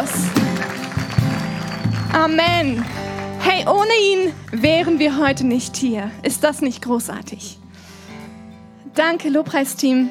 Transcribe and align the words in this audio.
Jesus. 0.00 0.20
Amen. 2.12 2.84
Hey, 3.40 3.66
ohne 3.66 3.92
ihn 4.02 4.34
wären 4.50 4.98
wir 4.98 5.18
heute 5.18 5.46
nicht 5.46 5.76
hier. 5.76 6.10
Ist 6.22 6.44
das 6.44 6.60
nicht 6.60 6.82
großartig? 6.82 7.58
Danke, 8.94 9.28
Lobpreisteam. 9.28 10.10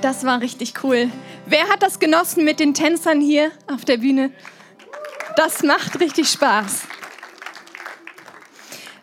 Das 0.00 0.24
war 0.24 0.40
richtig 0.40 0.74
cool. 0.82 1.10
Wer 1.46 1.68
hat 1.68 1.82
das 1.82 1.98
genossen 1.98 2.44
mit 2.44 2.60
den 2.60 2.74
Tänzern 2.74 3.20
hier 3.20 3.50
auf 3.72 3.84
der 3.84 3.98
Bühne? 3.98 4.30
Das 5.36 5.62
macht 5.62 6.00
richtig 6.00 6.28
Spaß. 6.28 6.82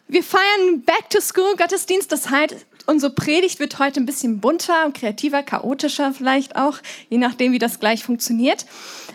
Wir 0.07 0.24
feiern 0.24 0.83
Back 0.83 1.10
to 1.10 1.19
School 1.19 1.55
Gottesdienst. 1.57 2.11
Das 2.11 2.29
heißt, 2.29 2.67
unsere 2.88 3.13
Predigt 3.13 3.59
wird 3.59 3.77
heute 3.77 3.99
ein 3.99 4.05
bisschen 4.07 4.39
bunter, 4.39 4.91
kreativer, 4.91 5.43
chaotischer 5.43 6.14
vielleicht 6.14 6.55
auch, 6.55 6.79
je 7.09 7.19
nachdem, 7.19 7.51
wie 7.51 7.59
das 7.59 7.79
gleich 7.79 8.04
funktioniert. 8.04 8.65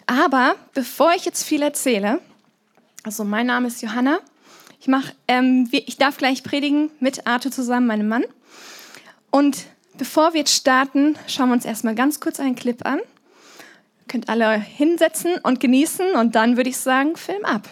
Aber 0.06 0.54
bevor 0.74 1.12
ich 1.14 1.24
jetzt 1.24 1.42
viel 1.42 1.62
erzähle, 1.62 2.20
also 3.02 3.24
mein 3.24 3.46
Name 3.46 3.66
ist 3.66 3.82
Johanna. 3.82 4.20
Ich, 4.80 4.88
mach, 4.88 5.10
ähm, 5.26 5.68
ich 5.70 5.96
darf 5.96 6.18
gleich 6.18 6.42
predigen 6.42 6.90
mit 7.00 7.26
Arthur 7.26 7.50
zusammen, 7.50 7.86
meinem 7.86 8.08
Mann. 8.08 8.24
Und 9.30 9.64
bevor 9.96 10.34
wir 10.34 10.40
jetzt 10.40 10.54
starten, 10.54 11.16
schauen 11.26 11.48
wir 11.48 11.54
uns 11.54 11.64
erstmal 11.64 11.94
ganz 11.94 12.20
kurz 12.20 12.38
einen 12.38 12.54
Clip 12.54 12.84
an. 12.84 12.98
Ihr 12.98 14.06
könnt 14.08 14.28
alle 14.28 14.52
hinsetzen 14.60 15.36
und 15.42 15.60
genießen 15.60 16.14
und 16.14 16.34
dann 16.34 16.56
würde 16.56 16.70
ich 16.70 16.76
sagen, 16.76 17.16
Film 17.16 17.44
ab. 17.44 17.68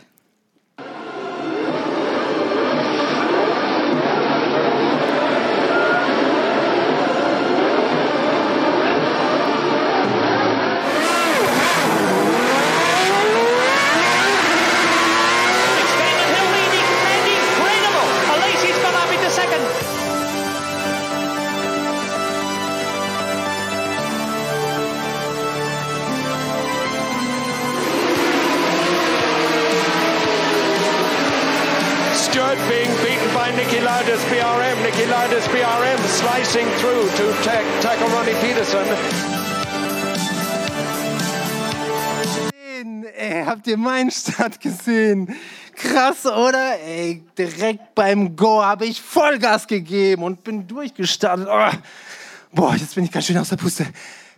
Ihr 43.71 43.77
meinen 43.77 44.11
Start 44.11 44.61
gesehen? 44.61 45.35
Krass, 45.75 46.27
oder? 46.27 46.79
Ey, 46.81 47.23
direkt 47.39 47.95
beim 47.95 48.37
Go 48.37 48.63
habe 48.63 48.85
ich 48.85 49.01
Vollgas 49.01 49.67
gegeben 49.67 50.25
und 50.25 50.45
bin 50.45 50.67
durchgestartet. 50.67 51.49
Oh. 51.51 51.71
Boah, 52.53 52.75
jetzt 52.75 52.95
bin 52.95 53.05
ich 53.05 53.13
ganz 53.13 53.27
schön 53.27 53.39
aus 53.39 53.49
der 53.49 53.57
Puste. 53.57 53.87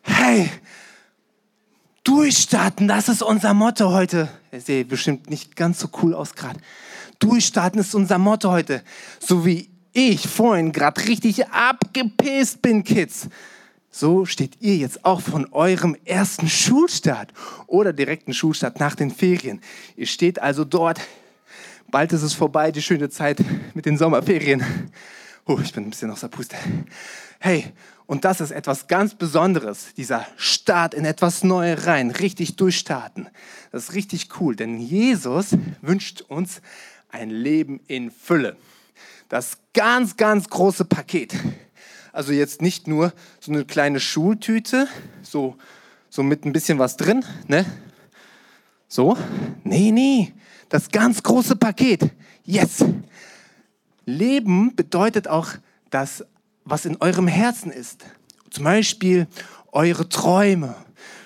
Hey, 0.03 0.50
durchstarten, 2.05 2.86
das 2.86 3.08
ist 3.08 3.22
unser 3.22 3.55
Motto 3.55 3.91
heute. 3.91 4.28
Ihr 4.53 4.60
seht 4.60 4.88
bestimmt 4.88 5.30
nicht 5.30 5.56
ganz 5.56 5.80
so 5.80 5.88
cool 6.03 6.14
aus 6.14 6.34
gerade. 6.34 6.60
Durchstarten 7.19 7.80
ist 7.80 7.94
unser 7.94 8.19
Motto 8.19 8.50
heute. 8.50 8.83
So 9.19 9.47
wie 9.47 9.70
ich 9.92 10.28
vorhin 10.28 10.72
gerade 10.72 11.06
richtig 11.06 11.47
abgepisst 11.48 12.62
bin, 12.62 12.84
Kids. 12.84 13.28
So 13.95 14.25
steht 14.25 14.57
ihr 14.61 14.77
jetzt 14.77 15.05
auch 15.05 15.21
von 15.21 15.53
eurem 15.53 15.95
ersten 16.07 16.48
Schulstart 16.48 17.33
oder 17.67 17.93
direkten 17.93 18.33
Schulstart 18.33 18.81
nach 18.81 18.95
den 18.95 19.11
Ferien. 19.11 19.61
Ihr 19.97 20.06
steht 20.06 20.41
also 20.41 20.65
dort. 20.65 20.99
Bald 21.91 22.11
ist 22.15 22.22
es 22.22 22.33
vorbei, 22.33 22.72
die 22.72 22.81
schöne 22.81 23.11
Zeit 23.11 23.44
mit 23.75 23.84
den 23.84 23.99
Sommerferien. 23.99 24.65
Oh, 25.44 25.59
ich 25.62 25.75
bin 25.75 25.84
ein 25.84 25.91
bisschen 25.91 26.11
aus 26.11 26.21
der 26.21 26.28
Puste. 26.28 26.56
Hey, 27.39 27.66
und 28.06 28.25
das 28.25 28.41
ist 28.41 28.50
etwas 28.50 28.87
ganz 28.87 29.15
Besonderes, 29.15 29.93
dieser 29.95 30.27
Start 30.37 30.95
in 30.95 31.05
etwas 31.05 31.45
Neues 31.45 31.87
rein, 31.87 32.12
richtig 32.12 32.56
durchstarten. 32.56 33.28
Das 33.72 33.84
ist 33.84 33.95
richtig 33.95 34.41
cool, 34.41 34.56
denn 34.56 34.78
Jesus 34.78 35.49
wünscht 35.83 36.22
uns 36.22 36.62
ein 37.11 37.28
Leben 37.28 37.81
in 37.89 38.11
Fülle 38.11 38.56
das 39.33 39.56
ganz, 39.72 40.19
ganz 40.19 40.50
große 40.50 40.84
Paket. 40.84 41.34
Also 42.12 42.33
jetzt 42.33 42.61
nicht 42.61 42.87
nur 42.87 43.12
so 43.41 43.50
eine 43.53 43.65
kleine 43.65 43.99
Schultüte, 43.99 44.87
so, 45.23 45.56
so 46.11 46.23
mit 46.23 46.45
ein 46.45 46.53
bisschen 46.53 46.78
was 46.78 46.99
drin, 46.99 47.25
ne? 47.49 47.65
So? 48.87 49.17
Nee, 49.65 49.91
nee, 49.91 50.34
das 50.69 50.91
ganz 50.91 51.22
große 51.22 51.56
Paket. 51.56 52.11
Jetzt. 52.45 52.84
Leben 54.05 54.77
bedeutet 54.77 55.27
auch 55.27 55.49
das, 55.89 56.25
was 56.65 56.84
in 56.84 57.01
eurem 57.01 57.28
Herzen 57.28 57.72
ist. 57.72 58.05
Zum 58.51 58.65
Beispiel 58.65 59.27
eure 59.71 60.06
Träume. 60.09 60.75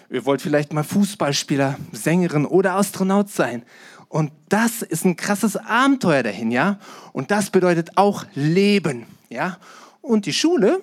Ihr 0.09 0.25
wollt 0.25 0.41
vielleicht 0.41 0.73
mal 0.73 0.85
Fußballspieler, 0.85 1.77
Sängerin 1.91 2.47
oder 2.47 2.75
Astronaut 2.75 3.29
sein. 3.29 3.65
Und 4.09 4.31
das 4.49 4.83
ist 4.83 5.05
ein 5.05 5.17
krasses 5.17 5.57
Abenteuer 5.57 6.23
dahin, 6.23 6.53
ja? 6.53 6.79
Und 7.13 7.33
das 7.33 7.51
bedeutet 7.51 7.99
auch 7.99 8.25
Leben, 8.35 9.07
ja? 9.29 9.59
Und 10.07 10.25
die 10.27 10.33
Schule 10.33 10.83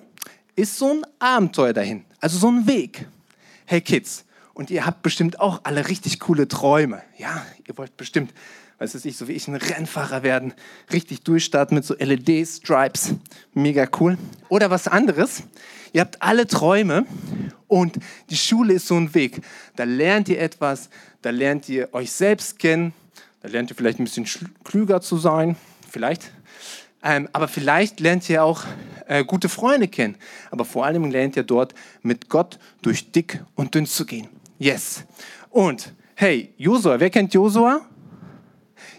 ist 0.54 0.76
so 0.76 0.90
ein 0.90 1.02
Abenteuer 1.18 1.72
dahin, 1.72 2.04
also 2.20 2.36
so 2.36 2.48
ein 2.48 2.66
Weg. 2.66 3.08
Hey 3.64 3.80
Kids, 3.80 4.26
und 4.52 4.70
ihr 4.70 4.84
habt 4.84 5.00
bestimmt 5.00 5.40
auch 5.40 5.62
alle 5.64 5.88
richtig 5.88 6.20
coole 6.20 6.46
Träume, 6.46 7.00
ja? 7.16 7.42
Ihr 7.66 7.78
wollt 7.78 7.96
bestimmt, 7.96 8.34
weiß 8.80 8.94
es 8.94 9.06
ich, 9.06 9.16
so 9.16 9.26
wie 9.26 9.32
ich 9.32 9.48
ein 9.48 9.54
Rennfahrer 9.54 10.22
werden, 10.24 10.52
richtig 10.92 11.22
durchstarten 11.22 11.74
mit 11.74 11.86
so 11.86 11.94
LED-Stripes, 11.94 13.14
mega 13.54 13.88
cool. 13.98 14.18
Oder 14.50 14.68
was 14.68 14.88
anderes, 14.88 15.44
ihr 15.94 16.02
habt 16.02 16.20
alle 16.20 16.46
Träume 16.46 17.06
und 17.66 17.96
die 18.28 18.36
Schule 18.36 18.74
ist 18.74 18.86
so 18.86 18.96
ein 18.96 19.14
Weg. 19.14 19.40
Da 19.76 19.84
lernt 19.84 20.28
ihr 20.28 20.38
etwas, 20.38 20.90
da 21.22 21.30
lernt 21.30 21.66
ihr 21.70 21.88
euch 21.94 22.12
selbst 22.12 22.58
kennen, 22.58 22.92
da 23.40 23.48
lernt 23.48 23.70
ihr 23.70 23.76
vielleicht 23.76 24.00
ein 24.00 24.04
bisschen 24.04 24.28
klüger 24.64 25.00
zu 25.00 25.16
sein, 25.16 25.56
vielleicht. 25.90 26.30
Ähm, 27.04 27.28
aber 27.32 27.48
vielleicht 27.48 28.00
lernt 28.00 28.28
ihr 28.30 28.42
auch 28.42 28.64
äh, 29.06 29.24
gute 29.24 29.48
Freunde 29.48 29.88
kennen. 29.88 30.16
Aber 30.50 30.64
vor 30.64 30.86
allem 30.86 31.10
lernt 31.10 31.36
ihr 31.36 31.42
dort 31.42 31.74
mit 32.02 32.30
Gott 32.30 32.58
durch 32.82 33.12
dick 33.12 33.44
und 33.54 33.74
dünn 33.74 33.86
zu 33.86 34.06
gehen. 34.06 34.28
Yes. 34.58 35.04
Und 35.50 35.92
hey, 36.14 36.54
Josua, 36.56 36.98
wer 36.98 37.10
kennt 37.10 37.34
Josua? 37.34 37.82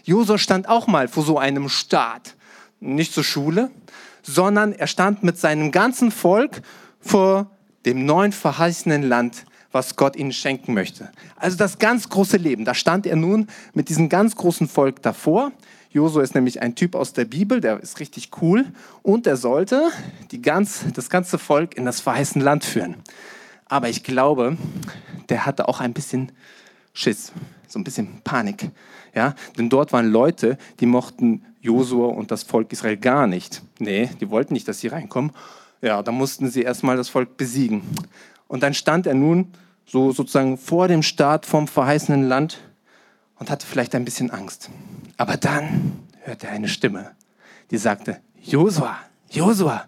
Josua 0.04 0.38
stand 0.38 0.68
auch 0.68 0.86
mal 0.86 1.08
vor 1.08 1.24
so 1.24 1.38
einem 1.38 1.68
Staat. 1.68 2.36
Nicht 2.78 3.12
zur 3.12 3.24
Schule, 3.24 3.70
sondern 4.22 4.72
er 4.72 4.86
stand 4.86 5.24
mit 5.24 5.38
seinem 5.38 5.72
ganzen 5.72 6.12
Volk 6.12 6.62
vor 7.00 7.50
dem 7.84 8.04
neuen 8.04 8.32
verheißenen 8.32 9.02
Land 9.02 9.44
was 9.72 9.94
Gott 9.94 10.16
ihnen 10.16 10.32
schenken 10.32 10.72
möchte. 10.72 11.10
Also 11.36 11.58
das 11.58 11.78
ganz 11.78 12.08
große 12.08 12.38
Leben. 12.38 12.64
Da 12.64 12.72
stand 12.72 13.04
er 13.04 13.14
nun 13.14 13.46
mit 13.74 13.90
diesem 13.90 14.08
ganz 14.08 14.34
großen 14.34 14.68
Volk 14.68 15.02
davor. 15.02 15.52
Josua 15.90 16.22
ist 16.22 16.34
nämlich 16.34 16.62
ein 16.62 16.74
Typ 16.74 16.94
aus 16.94 17.12
der 17.12 17.24
Bibel, 17.24 17.60
der 17.60 17.80
ist 17.80 18.00
richtig 18.00 18.30
cool 18.40 18.66
und 19.02 19.26
er 19.26 19.36
sollte 19.36 19.88
die 20.30 20.42
ganz, 20.42 20.84
das 20.94 21.10
ganze 21.10 21.38
Volk 21.38 21.76
in 21.76 21.84
das 21.84 22.00
verheißene 22.00 22.44
Land 22.44 22.64
führen. 22.64 22.96
Aber 23.66 23.88
ich 23.88 24.04
glaube, 24.04 24.56
der 25.28 25.46
hatte 25.46 25.68
auch 25.68 25.80
ein 25.80 25.92
bisschen 25.92 26.32
Schiss, 26.92 27.32
so 27.66 27.78
ein 27.78 27.84
bisschen 27.84 28.20
Panik. 28.22 28.70
Ja? 29.14 29.34
Denn 29.58 29.68
dort 29.68 29.92
waren 29.92 30.10
Leute, 30.10 30.58
die 30.80 30.86
mochten 30.86 31.44
Josua 31.60 32.06
und 32.06 32.30
das 32.30 32.44
Volk 32.44 32.72
Israel 32.72 32.96
gar 32.96 33.26
nicht. 33.26 33.62
Nee, 33.78 34.10
die 34.20 34.30
wollten 34.30 34.54
nicht, 34.54 34.68
dass 34.68 34.80
sie 34.80 34.88
reinkommen. 34.88 35.32
Ja, 35.82 36.02
da 36.02 36.12
mussten 36.12 36.48
sie 36.48 36.62
erstmal 36.62 36.96
das 36.96 37.08
Volk 37.08 37.36
besiegen. 37.36 37.82
Und 38.48 38.62
dann 38.62 38.74
stand 38.74 39.06
er 39.06 39.14
nun 39.14 39.52
so 39.84 40.12
sozusagen 40.12 40.58
vor 40.58 40.88
dem 40.88 41.02
Start 41.02 41.46
vom 41.46 41.68
verheißenen 41.68 42.28
Land 42.28 42.60
und 43.38 43.50
hatte 43.50 43.66
vielleicht 43.66 43.94
ein 43.94 44.04
bisschen 44.04 44.30
Angst. 44.30 44.70
Aber 45.16 45.36
dann 45.36 46.06
hörte 46.22 46.46
er 46.46 46.52
eine 46.52 46.68
Stimme, 46.68 47.14
die 47.70 47.78
sagte, 47.78 48.20
Josua, 48.42 48.98
Josua, 49.30 49.86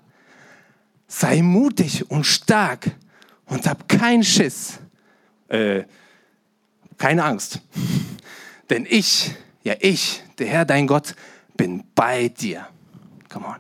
sei 1.07 1.43
mutig 1.43 2.11
und 2.11 2.25
stark 2.25 2.91
und 3.47 3.67
hab 3.67 3.89
keinen 3.89 4.25
Schiss, 4.25 4.79
äh, 5.49 5.85
keine 6.97 7.25
Angst. 7.25 7.61
Denn 8.71 8.87
ich, 8.89 9.35
ja 9.63 9.75
ich, 9.81 10.23
der 10.39 10.47
Herr 10.49 10.65
dein 10.65 10.87
Gott, 10.87 11.15
bin 11.57 11.85
bei 11.95 12.29
dir. 12.29 12.69
Come 13.29 13.47
on. 13.47 13.57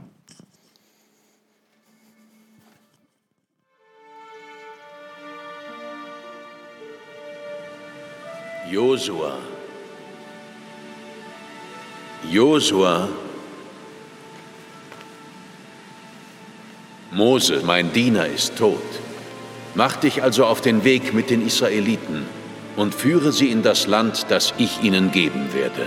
Josua. 8.70 9.57
Josua. 12.24 13.08
Mose, 17.10 17.62
mein 17.64 17.92
Diener, 17.92 18.26
ist 18.26 18.56
tot. 18.56 18.82
Mach 19.74 19.96
dich 19.96 20.22
also 20.22 20.44
auf 20.44 20.60
den 20.60 20.84
Weg 20.84 21.14
mit 21.14 21.30
den 21.30 21.46
Israeliten 21.46 22.26
und 22.76 22.94
führe 22.94 23.32
sie 23.32 23.50
in 23.50 23.62
das 23.62 23.86
Land, 23.86 24.26
das 24.28 24.52
ich 24.58 24.82
ihnen 24.82 25.10
geben 25.10 25.52
werde. 25.54 25.86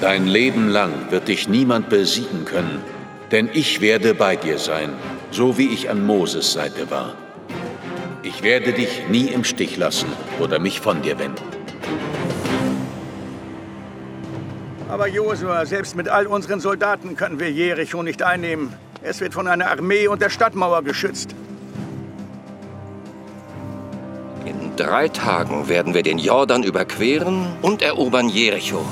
Dein 0.00 0.28
Leben 0.28 0.68
lang 0.68 1.10
wird 1.10 1.26
dich 1.26 1.48
niemand 1.48 1.88
besiegen 1.88 2.44
können, 2.44 2.82
denn 3.32 3.50
ich 3.52 3.80
werde 3.80 4.14
bei 4.14 4.36
dir 4.36 4.58
sein, 4.58 4.92
so 5.32 5.58
wie 5.58 5.68
ich 5.68 5.90
an 5.90 6.06
Moses 6.06 6.52
Seite 6.52 6.90
war. 6.90 7.16
Ich 8.28 8.42
werde 8.42 8.74
dich 8.74 9.08
nie 9.08 9.28
im 9.28 9.42
Stich 9.42 9.78
lassen 9.78 10.12
oder 10.38 10.58
mich 10.58 10.80
von 10.80 11.00
dir 11.00 11.18
wenden. 11.18 11.42
Aber 14.90 15.08
Josua, 15.08 15.64
selbst 15.64 15.96
mit 15.96 16.10
all 16.10 16.26
unseren 16.26 16.60
Soldaten 16.60 17.16
können 17.16 17.40
wir 17.40 17.50
Jericho 17.50 18.02
nicht 18.02 18.22
einnehmen. 18.22 18.74
Es 19.00 19.22
wird 19.22 19.32
von 19.32 19.48
einer 19.48 19.70
Armee 19.70 20.08
und 20.08 20.20
der 20.20 20.28
Stadtmauer 20.28 20.82
geschützt. 20.82 21.34
In 24.44 24.76
drei 24.76 25.08
Tagen 25.08 25.68
werden 25.68 25.94
wir 25.94 26.02
den 26.02 26.18
Jordan 26.18 26.62
überqueren 26.62 27.46
und 27.62 27.80
erobern 27.80 28.28
Jericho. 28.28 28.84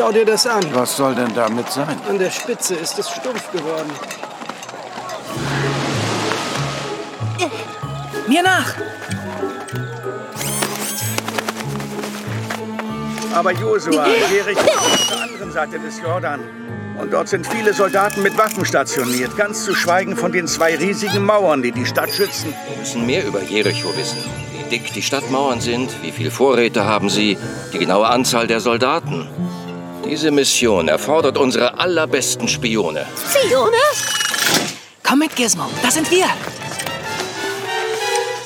Schau 0.00 0.12
dir 0.12 0.24
das 0.24 0.46
an. 0.46 0.64
Was 0.72 0.96
soll 0.96 1.14
denn 1.14 1.34
damit 1.34 1.70
sein? 1.70 1.94
An 2.08 2.18
der 2.18 2.30
Spitze 2.30 2.74
ist 2.74 2.98
es 2.98 3.10
stumpf 3.10 3.52
geworden. 3.52 3.90
Mir 8.26 8.42
nach! 8.42 8.74
Aber 13.34 13.52
Josua, 13.52 14.06
Jericho 14.32 14.60
ist 14.62 14.70
auf 14.70 15.08
der 15.10 15.20
anderen 15.20 15.52
Seite 15.52 15.78
des 15.78 16.00
Jordan. 16.00 16.40
Und 16.98 17.12
dort 17.12 17.28
sind 17.28 17.46
viele 17.46 17.74
Soldaten 17.74 18.22
mit 18.22 18.38
Waffen 18.38 18.64
stationiert, 18.64 19.36
ganz 19.36 19.66
zu 19.66 19.74
schweigen 19.74 20.16
von 20.16 20.32
den 20.32 20.46
zwei 20.46 20.76
riesigen 20.76 21.26
Mauern, 21.26 21.60
die 21.60 21.72
die 21.72 21.84
Stadt 21.84 22.10
schützen. 22.10 22.54
Wir 22.70 22.78
müssen 22.78 23.04
mehr 23.04 23.26
über 23.26 23.42
Jericho 23.42 23.94
wissen. 23.94 24.16
Wie 24.52 24.70
dick 24.70 24.94
die 24.94 25.02
Stadtmauern 25.02 25.60
sind, 25.60 25.90
wie 26.00 26.10
viele 26.10 26.30
Vorräte 26.30 26.86
haben 26.86 27.10
sie, 27.10 27.36
die 27.74 27.78
genaue 27.78 28.06
Anzahl 28.06 28.46
der 28.46 28.60
Soldaten. 28.60 29.28
Diese 30.04 30.30
Mission 30.30 30.88
erfordert 30.88 31.38
unsere 31.38 31.78
allerbesten 31.78 32.48
Spione. 32.48 33.06
Spione? 33.28 33.76
Komm 35.06 35.20
mit, 35.20 35.36
Gizmo, 35.36 35.64
das 35.82 35.94
sind 35.94 36.10
wir. 36.10 36.26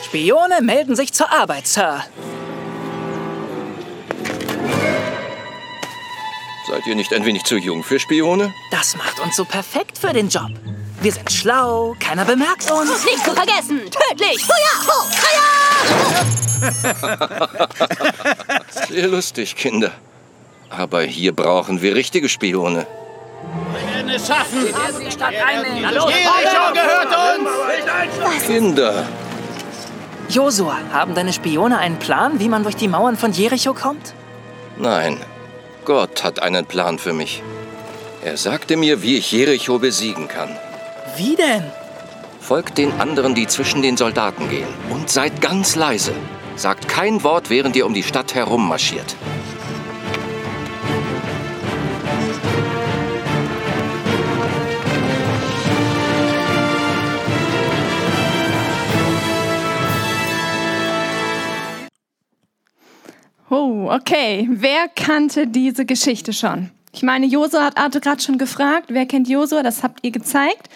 Spione 0.04 0.60
melden 0.62 0.96
sich 0.96 1.12
zur 1.12 1.30
Arbeit, 1.30 1.66
Sir. 1.66 2.04
Seid 6.68 6.86
ihr 6.86 6.94
nicht 6.94 7.12
ein 7.12 7.24
wenig 7.24 7.44
zu 7.44 7.56
jung 7.56 7.84
für 7.84 8.00
Spione? 8.00 8.52
Das 8.70 8.96
macht 8.96 9.20
uns 9.20 9.36
so 9.36 9.44
perfekt 9.44 9.98
für 9.98 10.12
den 10.12 10.28
Job. 10.28 10.50
Wir 11.00 11.12
sind 11.12 11.30
schlau, 11.30 11.94
keiner 12.00 12.24
bemerkt 12.24 12.70
uns. 12.70 13.04
Nicht 13.04 13.24
zu 13.24 13.32
vergessen, 13.32 13.82
tödlich! 13.90 14.44
Feuer! 14.44 14.80
Feuer! 15.10 15.54
Sehr 18.88 19.08
lustig, 19.08 19.54
Kinder. 19.56 19.92
Aber 20.76 21.02
hier 21.02 21.32
brauchen 21.32 21.82
wir 21.82 21.94
richtige 21.94 22.28
Spione. 22.28 22.86
Kinder, 28.46 29.06
Josua, 30.28 30.78
haben 30.92 31.14
deine 31.14 31.32
Spione 31.32 31.78
einen 31.78 31.98
Plan, 31.98 32.40
wie 32.40 32.48
man 32.48 32.62
durch 32.62 32.76
die 32.76 32.88
Mauern 32.88 33.16
von 33.16 33.32
Jericho 33.32 33.74
kommt? 33.74 34.14
nein. 34.78 35.18
Gott 35.84 36.24
hat 36.24 36.40
einen 36.40 36.64
Plan 36.64 36.98
für 36.98 37.12
mich. 37.12 37.42
Er 38.24 38.38
sagte 38.38 38.78
mir, 38.78 39.02
wie 39.02 39.18
ich 39.18 39.30
Jericho 39.30 39.78
besiegen 39.78 40.28
kann. 40.28 40.48
Wie 41.16 41.36
denn? 41.36 41.62
Folgt 42.40 42.78
den 42.78 42.90
anderen, 43.00 43.34
die 43.34 43.46
zwischen 43.46 43.82
den 43.82 43.98
Soldaten 43.98 44.48
gehen. 44.48 44.68
Und 44.90 45.10
seid 45.10 45.42
ganz 45.42 45.76
leise. 45.76 46.12
Sagt 46.56 46.88
kein 46.88 47.22
Wort, 47.22 47.50
während 47.50 47.76
ihr 47.76 47.84
um 47.84 47.92
die 47.92 48.02
Stadt 48.02 48.34
herummarschiert. 48.34 49.14
Okay. 63.94 64.48
Wer 64.50 64.88
kannte 64.88 65.46
diese 65.46 65.84
Geschichte 65.84 66.32
schon? 66.32 66.70
Ich 66.92 67.02
meine, 67.02 67.26
Josua 67.26 67.64
hat 67.64 67.78
Arthur 67.78 68.00
gerade 68.00 68.22
schon 68.22 68.38
gefragt. 68.38 68.86
Wer 68.88 69.06
kennt 69.06 69.28
Josua? 69.28 69.62
Das 69.62 69.82
habt 69.82 70.00
ihr 70.02 70.10
gezeigt. 70.10 70.68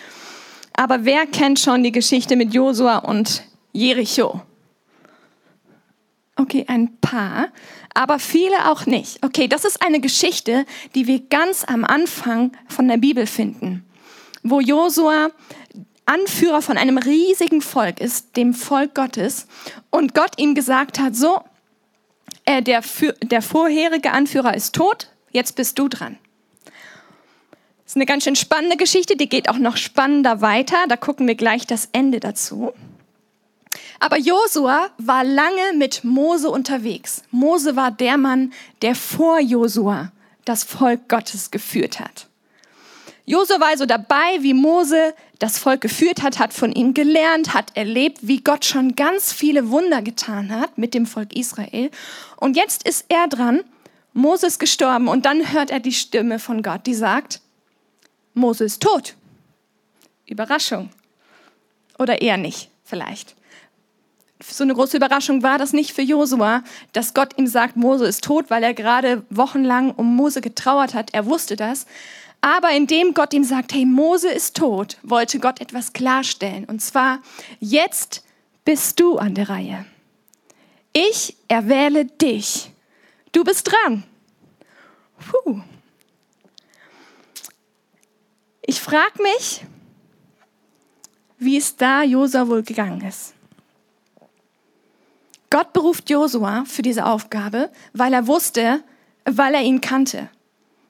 Aber 0.73 1.05
wer 1.05 1.27
kennt 1.27 1.59
schon 1.59 1.83
die 1.83 1.93
Geschichte 1.93 2.37
mit 2.37 2.55
Josua 2.55 2.99
und 2.99 3.43
Jericho? 3.73 4.43
Okay, 6.37 6.65
ein 6.69 6.97
paar, 7.01 7.49
aber 7.95 8.21
viele 8.21 8.71
auch 8.71 8.87
nicht. 8.87 9.25
Okay, 9.25 9.49
das 9.49 9.65
ist 9.65 9.83
eine 9.85 9.99
Geschichte, 9.99 10.67
die 10.95 11.09
wir 11.09 11.19
ganz 11.19 11.65
am 11.65 11.85
Anfang 11.85 12.53
von 12.69 12.87
der 12.87 12.97
Bibel 12.97 13.27
finden, 13.27 13.85
wo 14.45 14.61
Josua 14.61 15.31
Anführer 16.07 16.63
von 16.63 16.79
einem 16.79 16.97
riesigen 16.97 17.61
Volk 17.61 18.01
ist, 18.01 18.37
dem 18.37 18.55
Volk 18.55 18.95
Gottes, 18.95 19.49
und 19.91 20.15
Gott 20.15 20.39
ihm 20.39 20.55
gesagt 20.55 21.01
hat, 21.01 21.17
so, 21.17 21.41
äh, 22.49 22.63
der, 22.63 22.83
der 23.23 23.43
vorherige 23.43 24.13
Anführer 24.13 24.55
ist 24.55 24.75
tot, 24.75 25.09
jetzt 25.33 25.55
bist 25.55 25.79
du 25.79 25.89
dran. 25.89 26.17
Das 26.65 27.93
ist 27.93 27.97
eine 27.97 28.07
ganz 28.07 28.25
schön 28.25 28.37
spannende 28.37 28.79
Geschichte, 28.79 29.17
die 29.17 29.29
geht 29.29 29.51
auch 29.51 29.59
noch 29.59 29.77
spannender 29.77 30.41
weiter. 30.41 30.77
Da 30.89 30.97
gucken 30.97 31.27
wir 31.27 31.35
gleich 31.35 31.67
das 31.67 31.91
Ende 31.93 32.21
dazu. 32.21 32.73
Aber 34.01 34.17
Josua 34.19 34.89
war 34.97 35.25
lange 35.25 35.75
mit 35.77 36.05
Mose 36.05 36.49
unterwegs. 36.51 37.23
Mose 37.31 37.77
war 37.77 37.91
der 37.91 38.17
Mann, 38.17 38.53
der 38.81 38.95
vor 38.95 39.41
Josua 39.41 40.13
das 40.47 40.65
Volk 40.65 41.09
Gottes 41.09 41.51
geführt 41.51 42.01
hat. 42.01 42.29
Josua 43.27 43.61
war 43.61 43.69
also 43.69 43.85
dabei, 43.85 44.39
wie 44.41 44.55
Mose 44.55 45.15
das 45.39 45.59
Volk 45.59 45.81
geführt 45.81 46.23
hat, 46.23 46.39
hat 46.39 46.53
von 46.53 46.73
ihm 46.73 46.95
gelernt, 46.95 47.55
hat 47.55 47.77
erlebt, 47.77 48.19
wie 48.23 48.43
Gott 48.43 48.65
schon 48.65 48.97
ganz 48.97 49.33
viele 49.33 49.71
Wunder 49.71 50.03
getan 50.03 50.51
hat 50.51 50.79
mit 50.79 50.95
dem 50.95 51.07
Volk 51.07 51.35
Israel. 51.37 51.91
Und 52.37 52.57
jetzt 52.57 52.87
ist 52.89 53.05
er 53.09 53.29
dran, 53.29 53.61
Mose 54.13 54.49
ist 54.49 54.59
gestorben 54.59 55.09
und 55.09 55.27
dann 55.27 55.53
hört 55.53 55.71
er 55.71 55.81
die 55.81 55.93
Stimme 55.93 56.39
von 56.39 56.63
Gott, 56.63 56.87
die 56.87 56.95
sagt, 56.95 57.41
Mose 58.35 58.65
ist 58.65 58.83
tot. 58.83 59.15
Überraschung. 60.27 60.91
Oder 61.99 62.21
eher 62.21 62.37
nicht, 62.37 62.71
vielleicht. 62.85 63.35
So 64.45 64.63
eine 64.63 64.75
große 64.75 64.97
Überraschung 64.97 65.43
war 65.43 65.59
das 65.59 65.73
nicht 65.73 65.93
für 65.93 66.03
Josua, 66.03 66.63
dass 66.93 67.13
Gott 67.13 67.37
ihm 67.39 67.49
sagt, 67.49 67.77
Mose 67.77 68.07
ist 68.07 68.23
tot, 68.23 68.51
weil 68.51 68.63
er 68.63 68.75
gerade 68.75 69.25
wochenlang 69.31 69.91
um 69.91 70.15
Mose 70.15 70.41
getrauert 70.41 70.95
hat. 70.95 71.13
Er 71.13 71.27
wusste 71.27 71.57
das. 71.57 71.87
Aber 72.41 72.71
indem 72.71 73.15
Gott 73.15 73.35
ihm 73.35 73.45
sagt, 73.45 73.73
hey, 73.73 73.85
Mose 73.85 74.31
ist 74.31 74.57
tot, 74.57 74.99
wollte 75.03 75.41
Gott 75.41 75.61
etwas 75.61 75.93
klarstellen. 75.93 76.65
Und 76.65 76.81
zwar, 76.81 77.21
jetzt 77.59 78.25
bist 78.65 79.01
du 79.01 79.19
an 79.19 79.35
der 79.35 79.49
Reihe. 79.49 79.85
Ich 80.93 81.37
erwähle 81.49 82.05
dich. 82.05 82.71
Du 83.33 83.45
bist 83.45 83.71
dran. 83.71 84.05
Puh. 85.19 85.61
Ich 88.63 88.81
frage 88.81 89.23
mich, 89.23 89.65
wie 91.39 91.57
es 91.57 91.77
da 91.77 92.03
Josua 92.03 92.49
wohl 92.49 92.63
gegangen 92.63 93.01
ist. 93.01 93.35
Gott 95.51 95.73
beruft 95.73 96.11
Josua 96.11 96.65
für 96.67 96.83
diese 96.83 97.07
Aufgabe, 97.07 97.71
weil 97.95 98.13
er 98.13 98.27
wusste, 98.27 98.83
weil 99.25 99.55
er 99.55 99.63
ihn 99.63 99.81
kannte. 99.81 100.29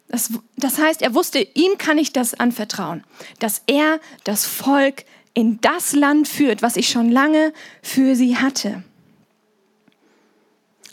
Das, 0.08 0.30
das 0.56 0.78
heißt, 0.78 1.02
er 1.02 1.14
wusste, 1.14 1.38
ihm 1.38 1.76
kann 1.76 1.98
ich 1.98 2.12
das 2.12 2.34
anvertrauen, 2.34 3.04
dass 3.40 3.62
er 3.66 4.00
das 4.24 4.46
Volk 4.46 5.04
in 5.34 5.60
das 5.60 5.92
Land 5.92 6.26
führt, 6.26 6.62
was 6.62 6.76
ich 6.76 6.88
schon 6.88 7.10
lange 7.10 7.52
für 7.82 8.16
sie 8.16 8.36
hatte. 8.36 8.82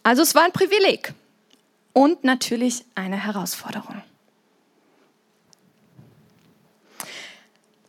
Also 0.04 0.22
es 0.22 0.36
war 0.36 0.44
ein 0.44 0.52
Privileg 0.52 1.14
und 1.94 2.24
natürlich 2.24 2.86
eine 2.94 3.24
Herausforderung. 3.24 4.04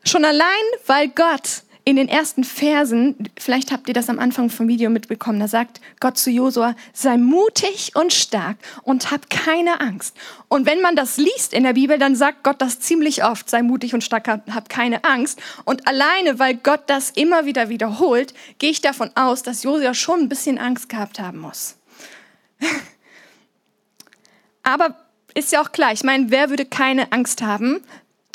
Schon 0.04 0.25
allein, 0.25 0.47
weil 0.87 1.09
Gott 1.09 1.62
in 1.88 1.95
den 1.95 2.09
ersten 2.09 2.43
Versen, 2.43 3.14
vielleicht 3.38 3.71
habt 3.71 3.87
ihr 3.87 3.95
das 3.95 4.11
am 4.11 4.19
Anfang 4.19 4.50
vom 4.50 4.66
Video 4.66 4.90
mitbekommen, 4.90 5.38
da 5.38 5.47
sagt 5.47 5.81
Gott 6.00 6.19
zu 6.19 6.31
Josua, 6.33 6.75
sei 6.93 7.16
mutig 7.16 7.93
und 7.95 8.12
stark 8.12 8.57
und 8.83 9.12
hab 9.12 9.31
keine 9.31 9.81
Angst. 9.81 10.16
Und 10.49 10.66
wenn 10.66 10.81
man 10.81 10.97
das 10.97 11.16
liest 11.16 11.52
in 11.52 11.62
der 11.62 11.75
Bibel, 11.75 11.97
dann 11.97 12.16
sagt 12.16 12.43
Gott 12.43 12.61
das 12.61 12.81
ziemlich 12.81 13.23
oft, 13.23 13.49
sei 13.49 13.62
mutig 13.62 13.95
und 13.95 14.02
stark, 14.02 14.26
hab, 14.26 14.69
keine 14.69 15.05
Angst. 15.05 15.40
Und 15.64 15.87
alleine, 15.87 16.40
weil 16.40 16.57
Gott 16.57 16.83
das 16.88 17.11
immer 17.11 17.47
wieder 17.47 17.69
wiederholt, 17.69 18.35
gehe 18.59 18.73
ich 18.73 18.81
davon 18.81 19.12
aus, 19.14 19.45
dass 19.45 19.62
Josua 19.62 19.95
schon 19.95 20.23
ein 20.23 20.28
bisschen 20.28 20.59
Angst 20.59 20.88
gehabt 20.88 21.21
haben 21.21 21.38
muss. 21.38 21.76
Aber 24.64 24.97
ist 25.35 25.52
ja 25.52 25.62
auch 25.62 25.71
klar, 25.71 25.93
ich 25.93 26.02
meine, 26.02 26.33
wer 26.33 26.50
würde 26.50 26.64
keine 26.64 27.12
Angst 27.12 27.43
haben, 27.43 27.81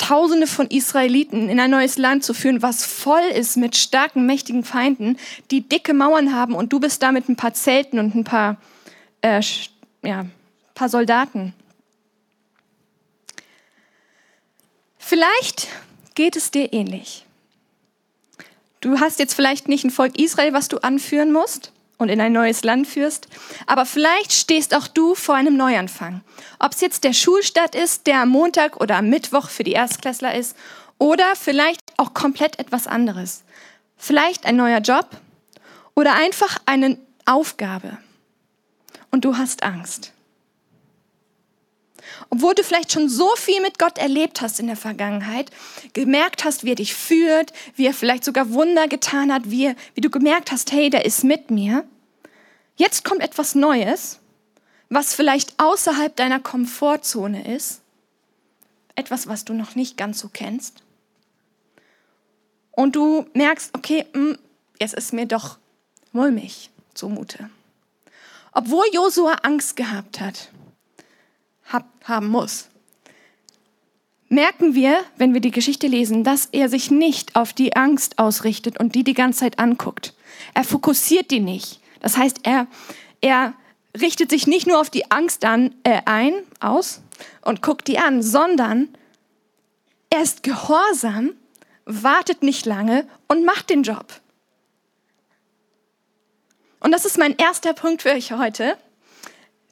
Tausende 0.02 0.48
von 0.48 0.66
Israeliten 0.66 1.48
in 1.48 1.60
ein 1.60 1.70
neues 1.70 1.96
Land 1.96 2.24
zu 2.24 2.34
führen, 2.34 2.60
was 2.60 2.84
voll 2.84 3.22
ist 3.34 3.56
mit 3.56 3.76
starken, 3.76 4.26
mächtigen 4.26 4.64
Feinden, 4.64 5.16
die 5.52 5.60
dicke 5.60 5.94
Mauern 5.94 6.34
haben 6.34 6.54
und 6.54 6.72
du 6.72 6.80
bist 6.80 7.02
da 7.02 7.12
mit 7.12 7.28
ein 7.28 7.36
paar 7.36 7.54
Zelten 7.54 8.00
und 8.00 8.14
ein 8.16 8.24
paar, 8.24 8.56
äh, 9.20 9.40
ja, 10.02 10.26
paar 10.74 10.88
Soldaten. 10.88 11.54
Vielleicht 14.98 15.68
geht 16.16 16.34
es 16.34 16.50
dir 16.50 16.72
ähnlich. 16.72 17.24
Du 18.80 18.98
hast 18.98 19.20
jetzt 19.20 19.34
vielleicht 19.34 19.68
nicht 19.68 19.84
ein 19.84 19.92
Volk 19.92 20.18
Israel, 20.18 20.52
was 20.52 20.66
du 20.66 20.78
anführen 20.78 21.30
musst 21.30 21.70
und 22.02 22.08
in 22.08 22.20
ein 22.20 22.32
neues 22.32 22.64
Land 22.64 22.86
führst, 22.86 23.28
aber 23.66 23.86
vielleicht 23.86 24.32
stehst 24.32 24.74
auch 24.74 24.86
du 24.86 25.14
vor 25.14 25.34
einem 25.34 25.56
Neuanfang. 25.56 26.20
Ob 26.58 26.72
es 26.72 26.80
jetzt 26.80 27.04
der 27.04 27.12
Schulstart 27.12 27.74
ist, 27.74 28.06
der 28.06 28.20
am 28.20 28.28
Montag 28.28 28.80
oder 28.80 28.96
am 28.96 29.08
Mittwoch 29.08 29.48
für 29.48 29.64
die 29.64 29.72
Erstklässler 29.72 30.34
ist, 30.34 30.56
oder 30.98 31.34
vielleicht 31.34 31.80
auch 31.96 32.14
komplett 32.14 32.58
etwas 32.58 32.86
anderes. 32.86 33.42
Vielleicht 33.96 34.46
ein 34.46 34.56
neuer 34.56 34.78
Job 34.78 35.08
oder 35.94 36.14
einfach 36.14 36.58
eine 36.66 36.98
Aufgabe. 37.24 37.98
Und 39.10 39.24
du 39.24 39.36
hast 39.36 39.62
Angst. 39.62 40.12
Obwohl 42.30 42.54
du 42.54 42.64
vielleicht 42.64 42.92
schon 42.92 43.08
so 43.08 43.28
viel 43.36 43.60
mit 43.60 43.78
Gott 43.78 43.98
erlebt 43.98 44.40
hast 44.40 44.60
in 44.60 44.66
der 44.66 44.76
Vergangenheit, 44.76 45.50
gemerkt 45.92 46.44
hast, 46.44 46.64
wie 46.64 46.70
er 46.70 46.76
dich 46.76 46.94
führt, 46.94 47.52
wie 47.76 47.86
er 47.86 47.94
vielleicht 47.94 48.24
sogar 48.24 48.50
Wunder 48.50 48.88
getan 48.88 49.32
hat, 49.32 49.50
wie, 49.50 49.74
wie 49.94 50.00
du 50.00 50.10
gemerkt 50.10 50.52
hast, 50.52 50.72
hey, 50.72 50.88
der 50.88 51.04
ist 51.04 51.24
mit 51.24 51.50
mir. 51.50 51.84
Jetzt 52.76 53.04
kommt 53.04 53.20
etwas 53.20 53.54
Neues, 53.54 54.18
was 54.88 55.14
vielleicht 55.14 55.58
außerhalb 55.58 56.14
deiner 56.16 56.40
Komfortzone 56.40 57.54
ist. 57.54 57.80
Etwas, 58.94 59.26
was 59.26 59.44
du 59.44 59.54
noch 59.54 59.74
nicht 59.74 59.96
ganz 59.96 60.18
so 60.18 60.28
kennst. 60.28 60.82
Und 62.72 62.96
du 62.96 63.26
merkst, 63.34 63.74
okay, 63.74 64.06
hm, 64.12 64.38
jetzt 64.78 64.94
ist 64.94 65.12
mir 65.12 65.26
doch 65.26 65.58
mulmig 66.12 66.70
zumute. 66.94 67.50
Obwohl 68.52 68.84
Josua 68.92 69.34
Angst 69.42 69.76
gehabt 69.76 70.20
hat, 70.20 70.50
hab, 71.70 71.86
haben 72.04 72.28
muss, 72.28 72.68
merken 74.28 74.74
wir, 74.74 75.04
wenn 75.16 75.34
wir 75.34 75.40
die 75.40 75.50
Geschichte 75.50 75.86
lesen, 75.86 76.24
dass 76.24 76.46
er 76.52 76.68
sich 76.68 76.90
nicht 76.90 77.36
auf 77.36 77.52
die 77.52 77.76
Angst 77.76 78.18
ausrichtet 78.18 78.80
und 78.80 78.94
die 78.94 79.04
die 79.04 79.14
ganze 79.14 79.40
Zeit 79.40 79.58
anguckt. 79.58 80.14
Er 80.54 80.64
fokussiert 80.64 81.30
die 81.30 81.40
nicht. 81.40 81.81
Das 82.02 82.16
heißt, 82.16 82.40
er, 82.42 82.66
er 83.20 83.54
richtet 83.98 84.30
sich 84.30 84.46
nicht 84.46 84.66
nur 84.66 84.78
auf 84.78 84.90
die 84.90 85.10
Angst 85.10 85.44
an, 85.44 85.74
äh, 85.84 86.02
ein, 86.04 86.34
aus 86.60 87.00
und 87.40 87.62
guckt 87.62 87.88
die 87.88 87.98
an, 87.98 88.22
sondern 88.22 88.88
er 90.10 90.22
ist 90.22 90.42
gehorsam, 90.42 91.32
wartet 91.86 92.42
nicht 92.42 92.66
lange 92.66 93.06
und 93.28 93.44
macht 93.44 93.70
den 93.70 93.82
Job. 93.82 94.20
Und 96.80 96.92
das 96.92 97.04
ist 97.06 97.16
mein 97.16 97.36
erster 97.36 97.72
Punkt 97.72 98.02
für 98.02 98.10
euch 98.10 98.32
heute 98.32 98.76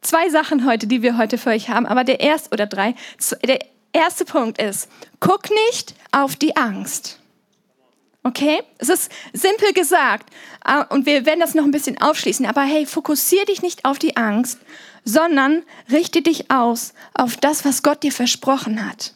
zwei 0.01 0.29
Sachen 0.31 0.67
heute, 0.67 0.87
die 0.87 1.03
wir 1.03 1.17
heute 1.17 1.39
für 1.39 1.51
euch 1.51 1.69
haben, 1.69 1.87
aber 1.87 2.05
der 2.05 2.21
erste 2.21 2.51
oder 2.51 2.67
drei, 2.67 2.95
der 3.45 3.59
erste 3.93 4.25
Punkt 4.25 4.61
ist, 4.61 4.89
guck 5.21 5.51
nicht 5.69 5.95
auf 6.13 6.37
die 6.37 6.57
Angst. 6.57 7.20
Okay? 8.23 8.63
Es 8.79 8.89
ist 8.89 9.11
simpel 9.33 9.73
gesagt 9.73 10.31
äh, 10.65 10.85
und 10.91 11.07
wir 11.07 11.25
werden 11.25 11.41
das 11.41 11.55
noch 11.55 11.65
ein 11.65 11.71
bisschen 11.71 12.01
aufschließen, 12.01 12.47
aber 12.47 12.63
hey, 12.63 12.85
fokussier 12.87 13.45
dich 13.47 13.63
nicht 13.63 13.85
auf 13.85 13.99
die 13.99 14.17
Angst, 14.17 14.59
sondern 15.05 15.63
richte 15.91 16.21
dich 16.21 16.51
aus 16.51 16.93
auf 17.15 17.37
das, 17.37 17.65
was 17.65 17.83
Gott 17.83 18.03
dir 18.03 18.13
versprochen 18.13 18.87
hat. 18.87 19.15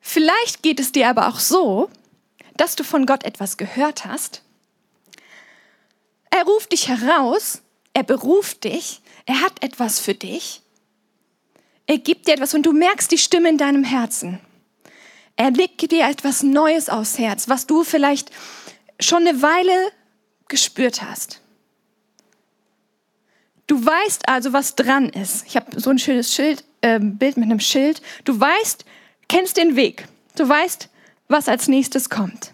Vielleicht 0.00 0.62
geht 0.62 0.80
es 0.80 0.90
dir 0.90 1.08
aber 1.08 1.28
auch 1.28 1.38
so, 1.38 1.88
dass 2.56 2.74
du 2.74 2.82
von 2.82 3.06
Gott 3.06 3.22
etwas 3.24 3.58
gehört 3.58 4.06
hast. 4.06 4.42
Er 6.30 6.44
ruft 6.44 6.72
dich 6.72 6.88
heraus, 6.88 7.62
er 7.92 8.02
beruft 8.02 8.64
dich, 8.64 9.02
er 9.26 9.40
hat 9.40 9.62
etwas 9.62 10.00
für 10.00 10.14
dich. 10.14 10.62
Er 11.90 11.98
gibt 11.98 12.28
dir 12.28 12.34
etwas 12.34 12.54
und 12.54 12.64
du 12.66 12.72
merkst 12.72 13.10
die 13.10 13.18
Stimme 13.18 13.48
in 13.48 13.58
deinem 13.58 13.82
Herzen. 13.82 14.38
Er 15.34 15.50
legt 15.50 15.90
dir 15.90 16.06
etwas 16.06 16.44
Neues 16.44 16.88
aufs 16.88 17.18
Herz, 17.18 17.48
was 17.48 17.66
du 17.66 17.82
vielleicht 17.82 18.30
schon 19.00 19.26
eine 19.26 19.42
Weile 19.42 19.90
gespürt 20.46 21.02
hast. 21.02 21.40
Du 23.66 23.84
weißt 23.84 24.28
also, 24.28 24.52
was 24.52 24.76
dran 24.76 25.08
ist. 25.08 25.44
Ich 25.48 25.56
habe 25.56 25.80
so 25.80 25.90
ein 25.90 25.98
schönes 25.98 26.32
Schild, 26.32 26.62
äh, 26.80 27.00
Bild 27.00 27.36
mit 27.36 27.46
einem 27.46 27.58
Schild. 27.58 28.02
Du 28.22 28.38
weißt, 28.38 28.84
kennst 29.28 29.56
den 29.56 29.74
Weg. 29.74 30.06
Du 30.36 30.48
weißt, 30.48 30.90
was 31.26 31.48
als 31.48 31.66
nächstes 31.66 32.08
kommt. 32.08 32.52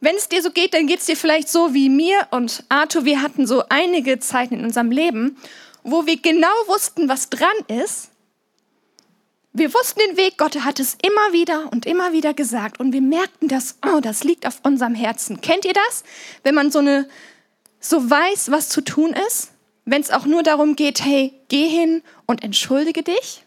Wenn 0.00 0.16
es 0.16 0.28
dir 0.28 0.42
so 0.42 0.50
geht, 0.50 0.74
dann 0.74 0.86
geht 0.86 1.00
es 1.00 1.06
dir 1.06 1.16
vielleicht 1.16 1.48
so 1.48 1.72
wie 1.72 1.88
mir 1.88 2.28
und 2.30 2.62
Arthur. 2.68 3.06
Wir 3.06 3.22
hatten 3.22 3.46
so 3.46 3.64
einige 3.70 4.18
Zeiten 4.18 4.58
in 4.58 4.64
unserem 4.64 4.90
Leben, 4.90 5.38
wo 5.90 6.06
wir 6.06 6.20
genau 6.20 6.48
wussten, 6.66 7.08
was 7.08 7.30
dran 7.30 7.48
ist. 7.68 8.10
Wir 9.52 9.72
wussten 9.74 10.00
den 10.06 10.16
Weg, 10.16 10.38
Gott 10.38 10.60
hat 10.64 10.78
es 10.78 10.96
immer 11.02 11.32
wieder 11.32 11.72
und 11.72 11.86
immer 11.86 12.12
wieder 12.12 12.32
gesagt 12.34 12.78
und 12.78 12.92
wir 12.92 13.00
merkten, 13.00 13.48
dass, 13.48 13.76
oh, 13.84 14.00
das 14.00 14.22
liegt 14.22 14.46
auf 14.46 14.60
unserem 14.62 14.94
Herzen. 14.94 15.40
Kennt 15.40 15.64
ihr 15.64 15.72
das? 15.72 16.04
Wenn 16.44 16.54
man 16.54 16.70
so 16.70 16.78
eine, 16.78 17.08
so 17.80 18.08
weiß, 18.08 18.50
was 18.50 18.68
zu 18.68 18.82
tun 18.82 19.14
ist? 19.26 19.50
Wenn 19.84 20.02
es 20.02 20.10
auch 20.10 20.26
nur 20.26 20.42
darum 20.42 20.76
geht, 20.76 21.04
hey, 21.04 21.32
geh 21.48 21.66
hin 21.66 22.02
und 22.26 22.44
entschuldige 22.44 23.02
dich. 23.02 23.42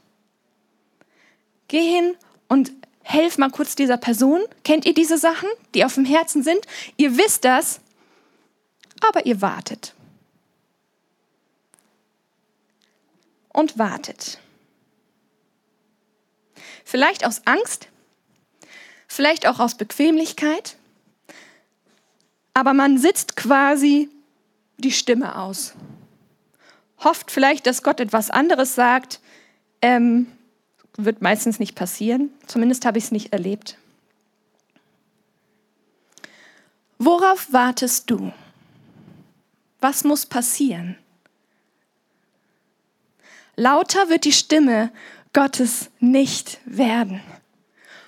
Geh 1.67 1.87
hin 1.87 2.15
und 2.49 2.71
helf 3.03 3.37
mal 3.37 3.51
kurz 3.51 3.75
dieser 3.75 3.97
Person. 3.97 4.41
Kennt 4.63 4.85
ihr 4.85 4.93
diese 4.93 5.17
Sachen, 5.17 5.47
die 5.75 5.85
auf 5.85 5.95
dem 5.95 6.05
Herzen 6.05 6.43
sind? 6.43 6.59
Ihr 6.97 7.17
wisst 7.17 7.45
das, 7.45 7.79
aber 9.07 9.25
ihr 9.25 9.41
wartet. 9.41 9.93
Und 13.53 13.77
wartet. 13.77 14.39
Vielleicht 16.85 17.25
aus 17.25 17.41
Angst, 17.45 17.87
vielleicht 19.07 19.47
auch 19.47 19.59
aus 19.59 19.75
Bequemlichkeit, 19.75 20.77
aber 22.53 22.73
man 22.73 22.97
sitzt 22.97 23.35
quasi 23.35 24.09
die 24.77 24.91
Stimme 24.91 25.37
aus. 25.37 25.73
Hofft 26.99 27.31
vielleicht, 27.31 27.65
dass 27.65 27.83
Gott 27.83 27.99
etwas 27.99 28.29
anderes 28.29 28.75
sagt, 28.75 29.19
ähm, 29.81 30.27
wird 30.97 31.21
meistens 31.21 31.59
nicht 31.59 31.75
passieren. 31.75 32.29
Zumindest 32.47 32.85
habe 32.85 32.97
ich 32.97 33.05
es 33.05 33.11
nicht 33.11 33.33
erlebt. 33.33 33.77
Worauf 36.97 37.51
wartest 37.51 38.11
du? 38.11 38.31
Was 39.79 40.03
muss 40.03 40.25
passieren? 40.27 40.97
Lauter 43.61 44.09
wird 44.09 44.25
die 44.25 44.31
Stimme 44.31 44.91
Gottes 45.33 45.91
nicht 45.99 46.57
werden. 46.65 47.21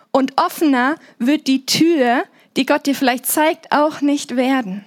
Und 0.09 0.41
offener 0.41 0.95
wird 1.19 1.45
die 1.45 1.67
Tür, 1.67 2.23
die 2.57 2.65
Gott 2.65 2.87
dir 2.87 2.95
vielleicht 2.95 3.27
zeigt, 3.27 3.71
auch 3.71 4.01
nicht 4.01 4.35
werden. 4.35 4.83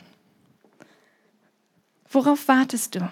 Worauf 2.11 2.49
wartest 2.49 2.97
du? 2.97 3.09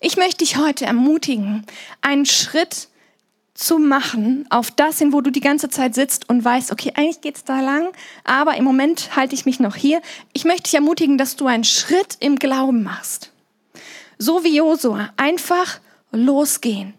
Ich 0.00 0.16
möchte 0.16 0.38
dich 0.38 0.56
heute 0.56 0.84
ermutigen, 0.84 1.64
einen 2.00 2.26
Schritt 2.26 2.88
zu 3.54 3.78
machen 3.78 4.46
auf 4.50 4.72
das 4.72 4.98
hin, 4.98 5.12
wo 5.12 5.20
du 5.20 5.30
die 5.30 5.38
ganze 5.38 5.68
Zeit 5.68 5.94
sitzt 5.94 6.28
und 6.28 6.44
weißt, 6.44 6.72
okay, 6.72 6.92
eigentlich 6.96 7.20
geht's 7.20 7.44
da 7.44 7.60
lang, 7.60 7.92
aber 8.24 8.56
im 8.56 8.64
Moment 8.64 9.14
halte 9.14 9.36
ich 9.36 9.46
mich 9.46 9.60
noch 9.60 9.76
hier. 9.76 10.02
Ich 10.32 10.44
möchte 10.44 10.64
dich 10.64 10.74
ermutigen, 10.74 11.18
dass 11.18 11.36
du 11.36 11.46
einen 11.46 11.62
Schritt 11.62 12.16
im 12.18 12.34
Glauben 12.34 12.82
machst. 12.82 13.29
So 14.22 14.44
wie 14.44 14.56
Josua, 14.56 15.14
einfach 15.16 15.80
losgehen. 16.12 16.92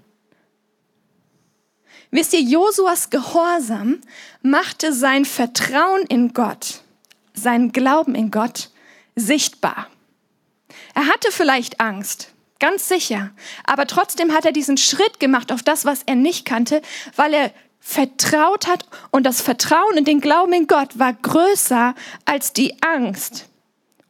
Wisst 2.10 2.34
ihr, 2.34 2.42
Josuas 2.42 3.12
Gehorsam 3.12 4.02
machte 4.42 4.92
sein 4.92 5.26
Vertrauen 5.26 6.02
in 6.08 6.34
Gott, 6.34 6.82
seinen 7.34 7.72
Glauben 7.72 8.16
in 8.16 8.32
Gott 8.32 8.72
sichtbar. 9.16 9.88
Er 10.96 11.08
hatte 11.08 11.32
vielleicht 11.32 11.80
Angst, 11.80 12.32
Ganz 12.62 12.88
sicher. 12.88 13.32
Aber 13.64 13.88
trotzdem 13.88 14.34
hat 14.34 14.46
er 14.46 14.52
diesen 14.52 14.78
Schritt 14.78 15.20
gemacht 15.20 15.52
auf 15.52 15.64
das, 15.64 15.84
was 15.84 16.04
er 16.06 16.14
nicht 16.14 16.46
kannte, 16.46 16.84
weil 17.16 17.34
er 17.34 17.52
vertraut 17.80 18.68
hat 18.68 18.86
und 19.10 19.26
das 19.26 19.42
Vertrauen 19.42 19.98
in 19.98 20.06
den 20.06 20.22
Glauben 20.22 20.54
in 20.54 20.68
Gott 20.68 21.00
war 21.00 21.12
größer 21.12 21.96
als 22.26 22.54
die 22.54 22.78
Angst. 22.84 23.50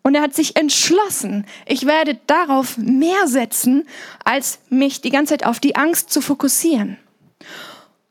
Und 0.03 0.15
er 0.15 0.21
hat 0.21 0.33
sich 0.33 0.55
entschlossen, 0.55 1.45
ich 1.65 1.85
werde 1.85 2.19
darauf 2.25 2.77
mehr 2.77 3.27
setzen, 3.27 3.87
als 4.25 4.59
mich 4.69 5.01
die 5.01 5.11
ganze 5.11 5.33
Zeit 5.33 5.45
auf 5.45 5.59
die 5.59 5.75
Angst 5.75 6.09
zu 6.09 6.21
fokussieren. 6.21 6.97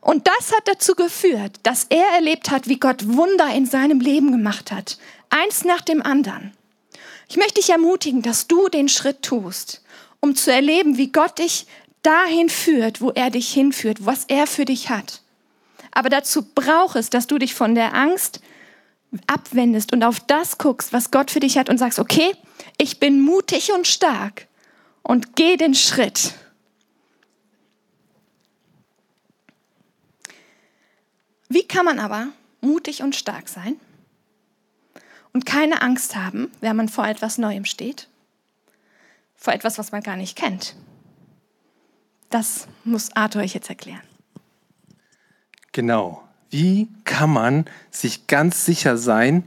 Und 0.00 0.26
das 0.26 0.52
hat 0.52 0.66
dazu 0.66 0.94
geführt, 0.94 1.56
dass 1.62 1.86
er 1.90 2.06
erlebt 2.14 2.50
hat, 2.50 2.68
wie 2.68 2.78
Gott 2.78 3.06
Wunder 3.06 3.48
in 3.52 3.66
seinem 3.66 4.00
Leben 4.00 4.32
gemacht 4.32 4.72
hat. 4.72 4.98
Eins 5.28 5.64
nach 5.64 5.82
dem 5.82 6.02
anderen. 6.02 6.52
Ich 7.28 7.36
möchte 7.36 7.54
dich 7.54 7.70
ermutigen, 7.70 8.22
dass 8.22 8.46
du 8.46 8.68
den 8.68 8.88
Schritt 8.88 9.22
tust, 9.22 9.82
um 10.20 10.34
zu 10.34 10.52
erleben, 10.52 10.96
wie 10.96 11.12
Gott 11.12 11.38
dich 11.38 11.66
dahin 12.02 12.48
führt, 12.48 13.00
wo 13.00 13.10
er 13.10 13.30
dich 13.30 13.52
hinführt, 13.52 14.04
was 14.06 14.24
er 14.26 14.46
für 14.46 14.64
dich 14.64 14.90
hat. 14.90 15.20
Aber 15.92 16.08
dazu 16.08 16.42
braucht 16.54 16.96
es, 16.96 17.10
dass 17.10 17.26
du 17.26 17.38
dich 17.38 17.54
von 17.54 17.74
der 17.74 17.94
Angst 17.94 18.40
abwendest 19.26 19.92
und 19.92 20.04
auf 20.04 20.20
das 20.20 20.58
guckst, 20.58 20.92
was 20.92 21.10
Gott 21.10 21.30
für 21.30 21.40
dich 21.40 21.58
hat 21.58 21.68
und 21.68 21.78
sagst, 21.78 21.98
okay, 21.98 22.34
ich 22.78 23.00
bin 23.00 23.20
mutig 23.20 23.72
und 23.72 23.86
stark 23.86 24.46
und 25.02 25.36
geh 25.36 25.56
den 25.56 25.74
Schritt. 25.74 26.34
Wie 31.48 31.66
kann 31.66 31.84
man 31.84 31.98
aber 31.98 32.28
mutig 32.60 33.02
und 33.02 33.16
stark 33.16 33.48
sein 33.48 33.76
und 35.32 35.46
keine 35.46 35.82
Angst 35.82 36.14
haben, 36.14 36.50
wenn 36.60 36.76
man 36.76 36.88
vor 36.88 37.06
etwas 37.06 37.38
Neuem 37.38 37.64
steht? 37.64 38.08
Vor 39.34 39.52
etwas, 39.52 39.78
was 39.78 39.90
man 39.90 40.02
gar 40.02 40.16
nicht 40.16 40.36
kennt? 40.36 40.76
Das 42.28 42.68
muss 42.84 43.10
Arthur 43.16 43.42
euch 43.42 43.54
jetzt 43.54 43.68
erklären. 43.68 44.02
Genau. 45.72 46.29
Wie 46.50 46.88
kann 47.04 47.30
man 47.30 47.64
sich 47.90 48.26
ganz 48.26 48.64
sicher 48.64 48.96
sein, 48.96 49.44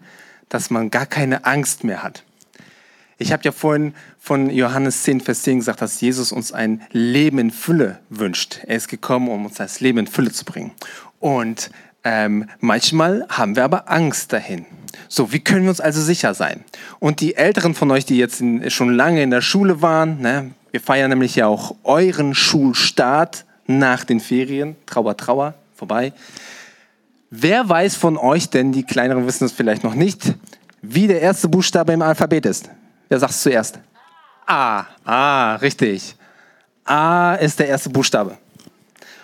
dass 0.50 0.70
man 0.70 0.90
gar 0.90 1.06
keine 1.06 1.46
Angst 1.46 1.84
mehr 1.84 2.02
hat? 2.02 2.24
Ich 3.18 3.32
habe 3.32 3.44
ja 3.44 3.52
vorhin 3.52 3.94
von 4.20 4.50
Johannes 4.50 5.04
10, 5.04 5.22
Vers 5.22 5.44
10 5.44 5.60
gesagt, 5.60 5.82
dass 5.82 6.02
Jesus 6.02 6.32
uns 6.32 6.52
ein 6.52 6.82
Leben 6.92 7.40
in 7.40 7.52
Fülle 7.52 8.00
wünscht. 8.10 8.60
Er 8.66 8.78
ist 8.78 8.88
gekommen, 8.88 9.30
um 9.30 9.46
uns 9.46 9.56
das 9.56 9.80
Leben 9.82 10.00
in 10.00 10.08
Fülle 10.08 10.32
zu 10.32 10.46
bringen. 10.46 10.72
Und 11.20 11.72
ähm, 12.04 12.50
manchmal 12.60 13.26
haben 13.30 13.56
wir 13.56 13.64
aber 13.64 13.90
Angst 13.90 14.34
dahin. 14.34 14.66
So, 15.08 15.32
wie 15.32 15.40
können 15.40 15.64
wir 15.64 15.70
uns 15.70 15.82
also 15.82 16.02
sicher 16.02 16.34
sein? 16.34 16.64
Und 17.00 17.22
die 17.22 17.36
Älteren 17.36 17.76
von 17.76 17.92
euch, 17.92 18.06
die 18.06 18.18
jetzt 18.18 18.42
in, 18.42 18.70
schon 18.70 18.94
lange 18.94 19.24
in 19.24 19.30
der 19.30 19.42
Schule 19.42 19.82
waren, 19.82 20.22
ne, 20.22 20.52
wir 20.72 20.82
feiern 20.82 21.10
nämlich 21.10 21.36
ja 21.36 21.48
auch 21.48 21.76
euren 21.84 22.34
Schulstart 22.34 23.46
nach 23.68 24.04
den 24.04 24.20
Ferien, 24.20 24.76
Trauer, 24.86 25.16
Trauer, 25.16 25.54
vorbei. 25.76 26.14
Wer 27.36 27.68
weiß 27.68 27.96
von 27.96 28.16
euch 28.16 28.52
denn, 28.52 28.72
die 28.72 28.84
Kleineren 28.84 29.26
wissen 29.26 29.46
es 29.46 29.52
vielleicht 29.52 29.84
noch 29.84 29.96
nicht, 29.96 30.36
wie 30.84 31.08
der 31.08 31.20
erste 31.20 31.50
Buchstabe 31.50 31.92
im 31.92 32.04
Alphabet 32.04 32.46
ist? 32.46 32.70
Wer 33.10 33.20
sagt 33.20 33.32
es 33.32 33.42
zuerst? 33.42 33.80
A. 34.46 34.86
Ah, 35.04 35.56
richtig. 35.56 36.16
A 36.86 37.34
ist 37.34 37.58
der 37.58 37.70
erste 37.70 37.90
Buchstabe. 37.90 38.38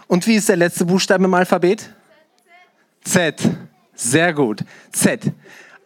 Und 0.07 0.25
wie 0.25 0.37
ist 0.37 0.49
der 0.49 0.55
letzte 0.55 0.85
Buchstabe 0.85 1.25
im 1.25 1.33
Alphabet? 1.35 1.93
Z. 3.03 3.47
Sehr 3.93 4.33
gut. 4.33 4.63
Z. 4.91 5.31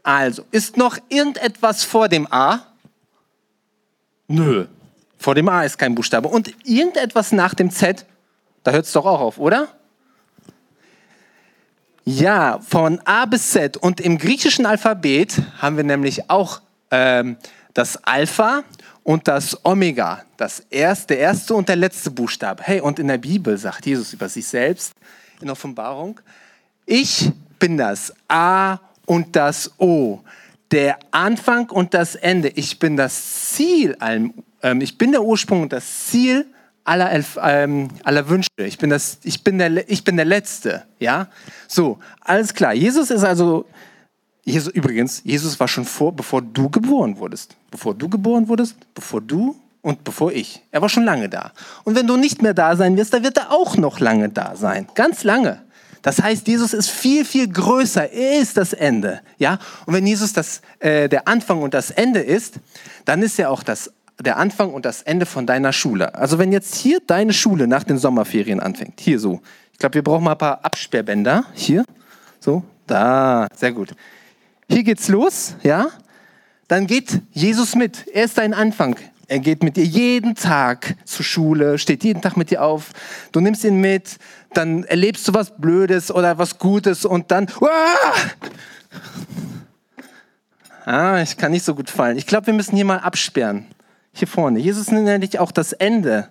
Also, 0.02 0.46
ist 0.50 0.78
noch 0.78 0.98
irgendetwas 1.10 1.84
vor 1.84 2.08
dem 2.08 2.26
A? 2.32 2.68
Nö. 4.30 4.68
Vor 5.18 5.36
dem 5.36 5.50
A 5.50 5.66
ist 5.66 5.78
kein 5.78 5.94
Buchstabe. 5.94 6.30
Und 6.30 6.54
irgendetwas 6.64 7.34
nach 7.34 7.54
dem 7.54 7.70
Z? 7.70 8.06
Da 8.64 8.72
hört 8.72 8.86
es 8.86 8.94
doch 8.94 9.06
auch 9.06 9.20
auf, 9.20 9.40
oder? 9.40 9.68
Ja, 12.06 12.60
von 12.60 13.00
A 13.06 13.26
bis 13.26 13.52
Z. 13.52 13.78
Und 13.78 14.02
im 14.02 14.18
griechischen 14.18 14.66
Alphabet 14.66 15.42
haben 15.60 15.78
wir 15.78 15.86
nämlich 15.86 16.30
auch 16.30 16.62
ähm, 16.92 17.38
das 17.74 18.04
Alpha 18.04 18.64
und 19.04 19.28
das 19.30 19.66
Omega. 19.66 20.24
Das 20.36 20.60
erste, 20.70 21.16
der 21.16 21.20
erste 21.20 21.56
und 21.56 21.70
der 21.70 21.78
letzte 21.78 22.12
Buchstabe. 22.12 22.64
Hey, 22.64 22.82
und 22.82 23.00
in 23.00 23.08
der 23.08 23.18
Bibel 23.20 23.58
sagt 23.58 23.86
Jesus 23.86 24.12
über 24.12 24.28
sich 24.28 24.46
selbst 24.46 24.94
in 25.40 25.50
Offenbarung, 25.50 26.20
ich 26.86 27.32
bin 27.58 27.78
das 27.78 28.14
A 28.28 28.80
und 29.06 29.36
das 29.36 29.72
O, 29.78 30.20
der 30.72 31.00
Anfang 31.12 31.70
und 31.70 31.94
das 31.94 32.16
Ende. 32.16 32.50
Ich 32.50 32.80
bin 32.80 32.98
das 32.98 33.52
Ziel. 33.54 33.96
Ähm, 34.02 34.82
ich 34.82 34.98
bin 34.98 35.14
der 35.14 35.24
Ursprung 35.24 35.62
und 35.64 35.72
das 35.72 36.08
Ziel 36.08 36.46
aller, 36.84 37.24
ähm, 37.42 37.90
aller 38.04 38.30
Wünsche. 38.30 38.50
Ich 38.58 38.78
bin, 38.78 38.90
das, 38.90 39.18
ich, 39.24 39.44
bin 39.44 39.58
der, 39.58 39.90
ich 39.90 40.04
bin 40.04 40.18
der 40.18 40.26
Letzte. 40.26 40.84
Ja? 41.00 41.28
So, 41.68 42.00
alles 42.22 42.54
klar. 42.54 42.74
Jesus 42.74 43.10
ist 43.10 43.24
also, 43.24 43.66
Jesus, 44.44 44.74
übrigens, 44.74 45.22
Jesus 45.24 45.60
war 45.60 45.68
schon 45.68 45.86
vor, 45.86 46.14
bevor 46.14 46.42
du 46.42 46.70
geboren 46.70 47.18
wurdest. 47.18 47.56
Bevor 47.72 47.94
du 47.94 48.10
geboren 48.10 48.48
wurdest, 48.48 48.76
bevor 48.94 49.22
du 49.22 49.56
und 49.82 50.04
bevor 50.04 50.32
ich. 50.32 50.62
Er 50.72 50.82
war 50.82 50.90
schon 50.90 51.06
lange 51.06 51.30
da. 51.30 51.52
Und 51.84 51.96
wenn 51.96 52.08
du 52.08 52.18
nicht 52.18 52.42
mehr 52.42 52.54
da 52.54 52.76
sein 52.76 52.98
wirst, 52.98 53.14
dann 53.14 53.24
wird 53.24 53.38
er 53.38 53.52
auch 53.52 53.78
noch 53.78 54.00
lange 54.00 54.30
da 54.30 54.56
sein. 54.56 54.88
Ganz 54.96 55.24
lange. 55.24 55.62
Das 56.02 56.22
heißt, 56.22 56.48
Jesus 56.50 56.74
ist 56.74 56.90
viel, 56.90 57.24
viel 57.24 57.48
größer. 57.48 58.12
Er 58.12 58.40
ist 58.42 58.58
das 58.58 58.74
Ende. 58.74 59.22
Ja? 59.38 59.58
Und 59.86 59.94
wenn 59.94 60.06
Jesus 60.06 60.34
das, 60.34 60.62
äh, 60.80 61.08
der 61.08 61.30
Anfang 61.30 61.62
und 61.62 61.74
das 61.74 61.92
Ende 61.92 62.20
ist, 62.20 62.56
dann 63.06 63.22
ist 63.24 63.40
er 63.40 63.50
auch 63.50 63.64
das 63.64 63.92
der 64.20 64.38
Anfang 64.38 64.74
und 64.74 64.86
das 64.86 65.02
Ende 65.02 65.26
von 65.26 65.46
deiner 65.46 65.74
Schule. 65.74 66.16
Also 66.16 66.38
wenn 66.40 66.52
jetzt 66.52 66.76
hier 66.76 67.00
deine 67.06 67.34
Schule 67.34 67.68
nach 67.68 67.84
den 67.84 67.98
Sommerferien 67.98 68.60
anfängt, 68.60 69.00
hier 69.00 69.20
so. 69.20 69.42
Ich 69.72 69.80
glaube, 69.80 69.96
wir 69.96 70.04
brauchen 70.04 70.24
mal 70.24 70.34
ein 70.34 70.38
paar 70.38 70.64
Absperrbänder. 70.64 71.46
Hier, 71.54 71.84
so, 72.40 72.64
da, 72.88 73.48
sehr 73.56 73.72
gut. 73.72 73.92
Hier 74.70 74.84
geht's 74.84 75.08
los, 75.08 75.56
ja? 75.64 75.88
Dann 76.68 76.88
geht 76.88 77.22
Jesus 77.32 77.76
mit. 77.76 78.08
Er 78.08 78.26
ist 78.26 78.38
dein 78.38 78.54
Anfang. 78.54 78.96
Er 79.28 79.40
geht 79.40 79.64
mit 79.64 79.78
dir 79.78 79.86
jeden 79.86 80.36
Tag 80.36 80.96
zur 81.06 81.26
Schule, 81.26 81.78
steht 81.78 82.04
jeden 82.04 82.22
Tag 82.22 82.38
mit 82.38 82.52
dir 82.52 82.62
auf. 82.64 82.92
Du 83.32 83.40
nimmst 83.40 83.64
ihn 83.64 83.82
mit, 83.82 84.18
dann 84.54 84.84
erlebst 84.84 85.28
du 85.28 85.34
was 85.34 85.58
Blödes 85.58 86.12
oder 86.12 86.38
was 86.38 86.60
Gutes 86.60 87.06
und 87.06 87.32
dann. 87.32 87.48
Uah! 87.60 87.70
Ah, 90.86 91.22
ich 91.22 91.38
kann 91.38 91.52
nicht 91.52 91.64
so 91.64 91.74
gut 91.74 91.90
fallen. 91.90 92.18
Ich 92.18 92.28
glaube, 92.28 92.48
wir 92.48 92.54
müssen 92.54 92.76
hier 92.76 92.86
mal 92.86 93.00
absperren 93.00 93.68
hier 94.14 94.28
vorne. 94.28 94.60
Jesus 94.60 94.92
nennt 94.92 95.06
nämlich 95.06 95.40
auch 95.40 95.52
das 95.52 95.74
Ende. 95.74 96.30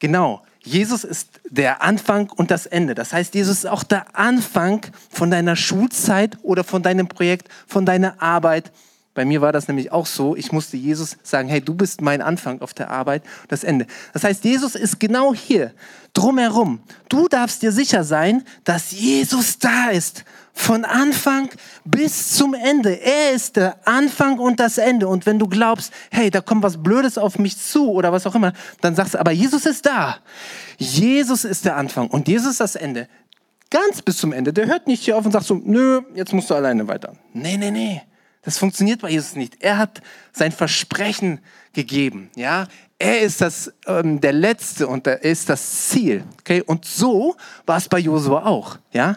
Genau. 0.00 0.42
Jesus 0.60 1.04
ist 1.04 1.40
der 1.48 1.82
Anfang 1.82 2.30
und 2.30 2.50
das 2.50 2.66
Ende. 2.66 2.94
Das 2.94 3.12
heißt, 3.12 3.34
Jesus 3.34 3.58
ist 3.58 3.66
auch 3.66 3.84
der 3.84 4.16
Anfang 4.16 4.84
von 5.08 5.30
deiner 5.30 5.56
Schulzeit 5.56 6.36
oder 6.42 6.64
von 6.64 6.82
deinem 6.82 7.08
Projekt, 7.08 7.48
von 7.66 7.86
deiner 7.86 8.20
Arbeit. 8.20 8.72
Bei 9.14 9.24
mir 9.24 9.40
war 9.40 9.52
das 9.52 9.66
nämlich 9.66 9.92
auch 9.92 10.06
so. 10.06 10.36
Ich 10.36 10.52
musste 10.52 10.76
Jesus 10.76 11.16
sagen, 11.22 11.48
hey, 11.48 11.60
du 11.60 11.74
bist 11.74 12.00
mein 12.00 12.20
Anfang 12.20 12.60
auf 12.60 12.74
der 12.74 12.90
Arbeit, 12.90 13.22
das 13.48 13.64
Ende. 13.64 13.86
Das 14.12 14.24
heißt, 14.24 14.44
Jesus 14.44 14.74
ist 14.74 15.00
genau 15.00 15.34
hier, 15.34 15.72
drumherum. 16.12 16.80
Du 17.08 17.28
darfst 17.28 17.62
dir 17.62 17.72
sicher 17.72 18.04
sein, 18.04 18.44
dass 18.64 18.90
Jesus 18.90 19.58
da 19.58 19.88
ist 19.88 20.24
von 20.58 20.84
Anfang 20.84 21.50
bis 21.84 22.32
zum 22.32 22.52
Ende. 22.52 23.00
Er 23.00 23.30
ist 23.30 23.54
der 23.54 23.76
Anfang 23.86 24.40
und 24.40 24.58
das 24.58 24.76
Ende. 24.76 25.06
Und 25.06 25.24
wenn 25.24 25.38
du 25.38 25.46
glaubst, 25.46 25.92
hey, 26.10 26.30
da 26.30 26.40
kommt 26.40 26.64
was 26.64 26.82
Blödes 26.82 27.16
auf 27.16 27.38
mich 27.38 27.56
zu 27.56 27.92
oder 27.92 28.12
was 28.12 28.26
auch 28.26 28.34
immer, 28.34 28.52
dann 28.80 28.96
sagst 28.96 29.14
du, 29.14 29.20
aber 29.20 29.30
Jesus 29.30 29.66
ist 29.66 29.86
da. 29.86 30.16
Jesus 30.76 31.44
ist 31.44 31.64
der 31.64 31.76
Anfang 31.76 32.08
und 32.08 32.26
Jesus 32.26 32.52
ist 32.52 32.60
das 32.60 32.74
Ende. 32.74 33.08
Ganz 33.70 34.02
bis 34.02 34.18
zum 34.18 34.32
Ende. 34.32 34.52
Der 34.52 34.66
hört 34.66 34.88
nicht 34.88 35.04
hier 35.04 35.16
auf 35.16 35.24
und 35.24 35.30
sagt 35.30 35.46
so, 35.46 35.60
nö, 35.64 36.02
jetzt 36.14 36.32
musst 36.32 36.50
du 36.50 36.54
alleine 36.54 36.88
weiter. 36.88 37.12
Nee, 37.32 37.56
nee, 37.56 37.70
nee. 37.70 38.02
Das 38.42 38.58
funktioniert 38.58 39.00
bei 39.00 39.10
Jesus 39.10 39.36
nicht. 39.36 39.62
Er 39.62 39.78
hat 39.78 40.00
sein 40.32 40.50
Versprechen 40.50 41.40
gegeben. 41.72 42.30
Ja, 42.34 42.66
er 42.98 43.20
ist 43.20 43.40
das, 43.40 43.72
ähm, 43.86 44.20
der 44.20 44.32
Letzte 44.32 44.88
und 44.88 45.06
er 45.06 45.22
ist 45.22 45.48
das 45.48 45.88
Ziel. 45.88 46.24
Okay, 46.40 46.62
und 46.62 46.84
so 46.84 47.36
war 47.64 47.76
es 47.76 47.88
bei 47.88 48.00
Josua 48.00 48.44
auch. 48.44 48.78
Ja, 48.92 49.16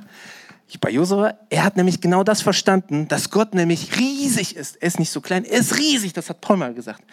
bei 0.79 0.89
Josua, 0.89 1.33
er 1.49 1.63
hat 1.63 1.75
nämlich 1.75 2.01
genau 2.01 2.23
das 2.23 2.41
verstanden, 2.41 3.07
dass 3.07 3.29
Gott 3.29 3.53
nämlich 3.53 3.97
riesig 3.99 4.55
ist. 4.55 4.77
Er 4.77 4.87
ist 4.87 4.99
nicht 4.99 5.11
so 5.11 5.21
klein, 5.21 5.43
er 5.43 5.59
ist 5.59 5.77
riesig, 5.77 6.13
das 6.13 6.29
hat 6.29 6.41
Paul 6.41 6.57
mal 6.57 6.73
gesagt. 6.73 7.03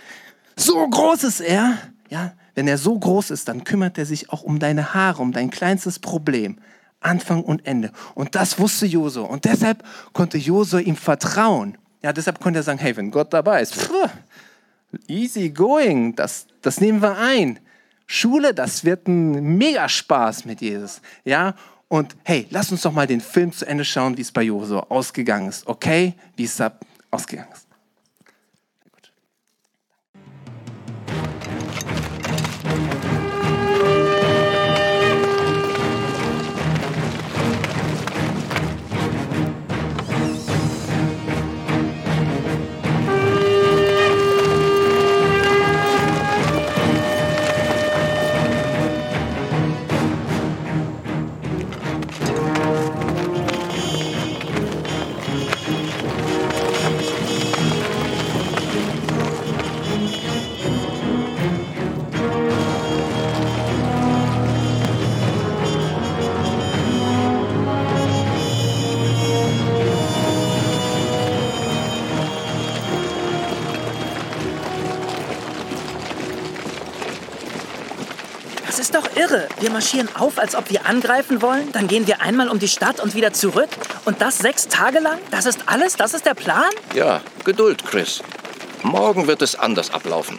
So 0.57 0.88
groß 0.88 1.25
ist 1.25 1.40
er, 1.40 1.79
ja, 2.09 2.33
wenn 2.55 2.68
er 2.68 2.79
so 2.79 2.99
groß 2.99 3.31
ist, 3.31 3.49
dann 3.49 3.64
kümmert 3.64 3.99
er 3.99 4.07
sich 4.07 4.31
auch 4.31 4.42
um 4.42 4.59
deine 4.59 4.94
Haare, 4.94 5.23
um 5.23 5.33
dein 5.33 5.51
kleinstes 5.51 5.99
Problem. 5.99 6.59
Anfang 7.01 7.42
und 7.42 7.66
Ende. 7.66 7.92
Und 8.14 8.35
das 8.35 8.59
wusste 8.59 8.87
Josua. 8.87 9.27
Und 9.27 9.44
deshalb 9.44 9.85
konnte 10.12 10.37
Josua 10.37 10.81
ihm 10.81 10.97
vertrauen. 10.97 11.79
Ja, 12.03 12.12
deshalb 12.12 12.40
konnte 12.40 12.61
er 12.61 12.62
sagen, 12.64 12.79
hey, 12.79 12.97
wenn 12.97 13.11
Gott 13.11 13.33
dabei 13.33 13.62
ist, 13.62 13.75
pff, 13.75 14.11
easy 15.07 15.51
going, 15.51 16.16
das, 16.16 16.47
das 16.62 16.81
nehmen 16.81 17.03
wir 17.03 17.16
ein. 17.18 17.61
Schule, 18.07 18.55
das 18.55 18.85
wird 18.85 19.07
ein 19.07 19.59
Megaspaß 19.59 20.44
mit 20.44 20.61
Jesus. 20.61 21.01
Ja, 21.25 21.55
und 21.88 22.16
hey, 22.24 22.46
lass 22.51 22.70
uns 22.70 22.83
doch 22.83 22.92
mal 22.92 23.07
den 23.07 23.20
Film 23.20 23.53
zu 23.53 23.66
Ende 23.66 23.85
schauen, 23.85 24.16
wie 24.16 24.22
es 24.22 24.33
bei 24.33 24.42
Josua 24.42 24.87
ausgegangen 24.90 25.48
ist. 25.48 25.66
Okay? 25.66 26.14
Wie 26.37 26.44
es 26.44 26.57
da 26.57 26.79
ausgegangen 27.11 27.51
ist. 27.53 27.68
Irre. 79.29 79.49
Wir 79.61 79.71
marschieren 79.71 80.09
auf, 80.14 80.38
als 80.38 80.55
ob 80.55 80.71
wir 80.71 80.87
angreifen 80.87 81.43
wollen. 81.43 81.71
Dann 81.73 81.88
gehen 81.88 82.07
wir 82.07 82.21
einmal 82.21 82.49
um 82.49 82.59
die 82.59 82.69
Stadt 82.69 83.01
und 83.01 83.14
wieder 83.14 83.33
zurück. 83.33 83.69
Und 84.05 84.21
das 84.21 84.38
sechs 84.38 84.69
Tage 84.69 85.01
lang? 85.01 85.19
Das 85.31 85.47
ist 85.47 85.61
alles? 85.67 85.97
Das 85.97 86.14
ist 86.14 86.27
der 86.27 86.35
Plan? 86.35 86.71
Ja, 86.95 87.21
Geduld, 87.45 87.85
Chris. 87.85 88.23
Morgen 88.83 89.27
wird 89.27 89.43
es 89.43 89.57
anders 89.57 89.93
ablaufen. 89.93 90.38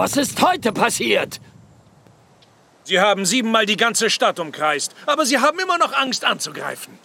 Was 0.00 0.16
ist 0.16 0.40
heute 0.40 0.72
passiert? 0.72 1.42
Sie 2.84 2.98
haben 2.98 3.26
siebenmal 3.26 3.66
die 3.66 3.76
ganze 3.76 4.08
Stadt 4.08 4.40
umkreist, 4.40 4.94
aber 5.04 5.26
Sie 5.26 5.38
haben 5.38 5.58
immer 5.58 5.76
noch 5.76 5.92
Angst 5.92 6.24
anzugreifen. 6.24 6.98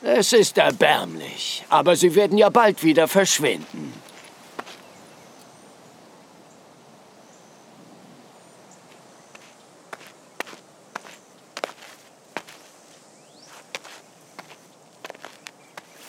Es 0.00 0.32
ist 0.32 0.56
erbärmlich, 0.56 1.62
aber 1.68 1.94
sie 1.94 2.14
werden 2.14 2.38
ja 2.38 2.48
bald 2.48 2.82
wieder 2.82 3.06
verschwinden. 3.06 3.92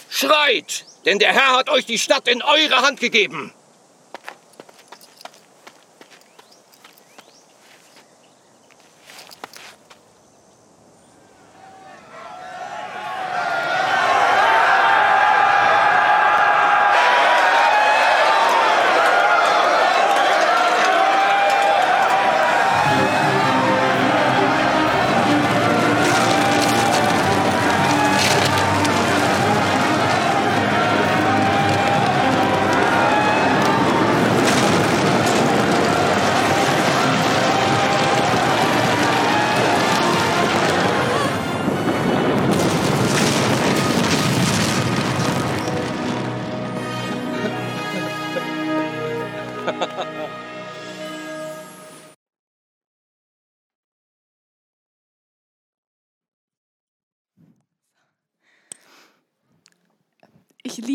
Schreit, 0.09 0.85
denn 1.03 1.19
der 1.19 1.33
Herr 1.33 1.57
hat 1.57 1.69
euch 1.69 1.85
die 1.85 1.99
Stadt 1.99 2.29
in 2.29 2.41
eure 2.41 2.77
Hand 2.77 3.01
gegeben. 3.01 3.53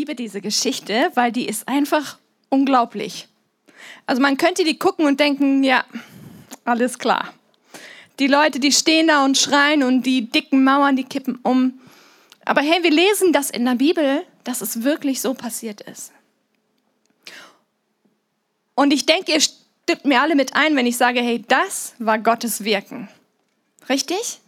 Liebe 0.07 0.15
diese 0.15 0.39
Geschichte, 0.39 1.11
weil 1.15 1.33
die 1.33 1.47
ist 1.47 1.67
einfach 1.67 2.17
unglaublich. 2.47 3.27
Also 4.05 4.21
man 4.21 4.37
könnte 4.37 4.63
die 4.63 4.79
gucken 4.79 5.05
und 5.05 5.19
denken, 5.19 5.65
ja, 5.65 5.83
alles 6.63 6.97
klar. 6.97 7.33
Die 8.19 8.27
Leute, 8.27 8.61
die 8.61 8.71
stehen 8.71 9.07
da 9.07 9.25
und 9.25 9.37
schreien 9.37 9.83
und 9.83 10.03
die 10.03 10.29
dicken 10.29 10.63
Mauern, 10.63 10.95
die 10.95 11.03
kippen 11.03 11.39
um. 11.43 11.81
Aber 12.45 12.61
hey, 12.61 12.83
wir 12.83 12.91
lesen 12.91 13.33
das 13.33 13.49
in 13.49 13.65
der 13.65 13.75
Bibel, 13.75 14.23
dass 14.45 14.61
es 14.61 14.83
wirklich 14.83 15.19
so 15.19 15.33
passiert 15.33 15.81
ist. 15.81 16.13
Und 18.75 18.93
ich 18.93 19.05
denke, 19.05 19.33
ihr 19.33 19.41
stimmt 19.41 20.05
mir 20.05 20.21
alle 20.21 20.35
mit 20.35 20.55
ein, 20.55 20.77
wenn 20.77 20.87
ich 20.87 20.95
sage, 20.95 21.19
hey, 21.19 21.43
das 21.45 21.95
war 21.99 22.17
Gottes 22.17 22.63
Wirken. 22.63 23.09
Richtig? 23.89 24.39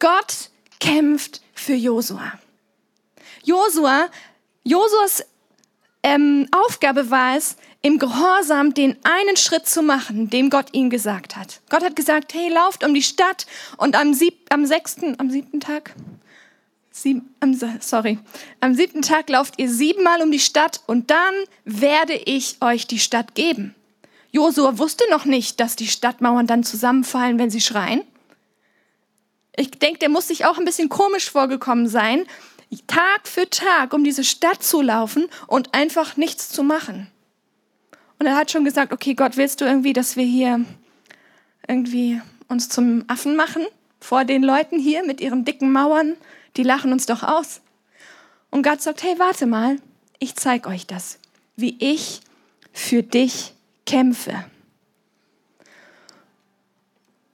Gott 0.00 0.50
kämpft 0.80 1.42
für 1.54 1.74
Josua. 1.74 2.40
Josua, 3.46 4.08
Josuas 4.64 5.24
ähm, 6.02 6.48
Aufgabe 6.50 7.10
war 7.10 7.36
es, 7.36 7.56
im 7.80 8.00
Gehorsam 8.00 8.74
den 8.74 8.96
einen 9.04 9.36
Schritt 9.36 9.68
zu 9.68 9.82
machen, 9.82 10.28
dem 10.30 10.50
Gott 10.50 10.66
ihm 10.72 10.90
gesagt 10.90 11.36
hat. 11.36 11.60
Gott 11.70 11.84
hat 11.84 11.94
gesagt, 11.94 12.34
hey, 12.34 12.52
lauft 12.52 12.84
um 12.84 12.92
die 12.92 13.02
Stadt 13.02 13.46
und 13.76 13.94
am, 13.94 14.14
sieb, 14.14 14.34
am 14.50 14.66
sechsten, 14.66 15.18
am 15.20 15.30
siebten 15.30 15.60
Tag, 15.60 15.94
sieb, 16.90 17.22
am, 17.38 17.56
sorry, 17.80 18.18
am 18.60 18.74
siebten 18.74 19.02
Tag 19.02 19.28
lauft 19.30 19.54
ihr 19.58 19.70
siebenmal 19.70 20.22
um 20.22 20.32
die 20.32 20.40
Stadt 20.40 20.80
und 20.88 21.12
dann 21.12 21.34
werde 21.64 22.14
ich 22.14 22.56
euch 22.60 22.88
die 22.88 22.98
Stadt 22.98 23.36
geben. 23.36 23.76
Josua 24.32 24.78
wusste 24.78 25.04
noch 25.08 25.24
nicht, 25.24 25.60
dass 25.60 25.76
die 25.76 25.86
Stadtmauern 25.86 26.48
dann 26.48 26.64
zusammenfallen, 26.64 27.38
wenn 27.38 27.50
sie 27.50 27.60
schreien. 27.60 28.02
Ich 29.56 29.70
denke, 29.70 30.00
der 30.00 30.08
muss 30.08 30.26
sich 30.26 30.44
auch 30.46 30.58
ein 30.58 30.64
bisschen 30.64 30.88
komisch 30.88 31.30
vorgekommen 31.30 31.86
sein, 31.86 32.26
Tag 32.86 33.26
für 33.26 33.48
Tag 33.48 33.92
um 33.92 34.04
diese 34.04 34.24
Stadt 34.24 34.62
zu 34.62 34.82
laufen 34.82 35.28
und 35.46 35.74
einfach 35.74 36.16
nichts 36.16 36.50
zu 36.50 36.62
machen. 36.62 37.08
Und 38.18 38.26
er 38.26 38.36
hat 38.36 38.50
schon 38.50 38.64
gesagt, 38.64 38.92
okay, 38.92 39.14
Gott, 39.14 39.36
willst 39.36 39.60
du 39.60 39.64
irgendwie, 39.64 39.92
dass 39.92 40.16
wir 40.16 40.24
hier 40.24 40.64
irgendwie 41.68 42.20
uns 42.48 42.68
zum 42.68 43.04
Affen 43.08 43.36
machen 43.36 43.66
vor 44.00 44.24
den 44.24 44.42
Leuten 44.42 44.78
hier 44.78 45.04
mit 45.04 45.20
ihren 45.20 45.44
dicken 45.44 45.72
Mauern? 45.72 46.16
Die 46.56 46.62
lachen 46.62 46.92
uns 46.92 47.06
doch 47.06 47.22
aus. 47.22 47.60
Und 48.50 48.62
Gott 48.62 48.80
sagt, 48.80 49.02
hey, 49.02 49.18
warte 49.18 49.46
mal, 49.46 49.76
ich 50.18 50.36
zeige 50.36 50.68
euch 50.68 50.86
das, 50.86 51.18
wie 51.56 51.76
ich 51.78 52.20
für 52.72 53.02
dich 53.02 53.52
kämpfe. 53.84 54.44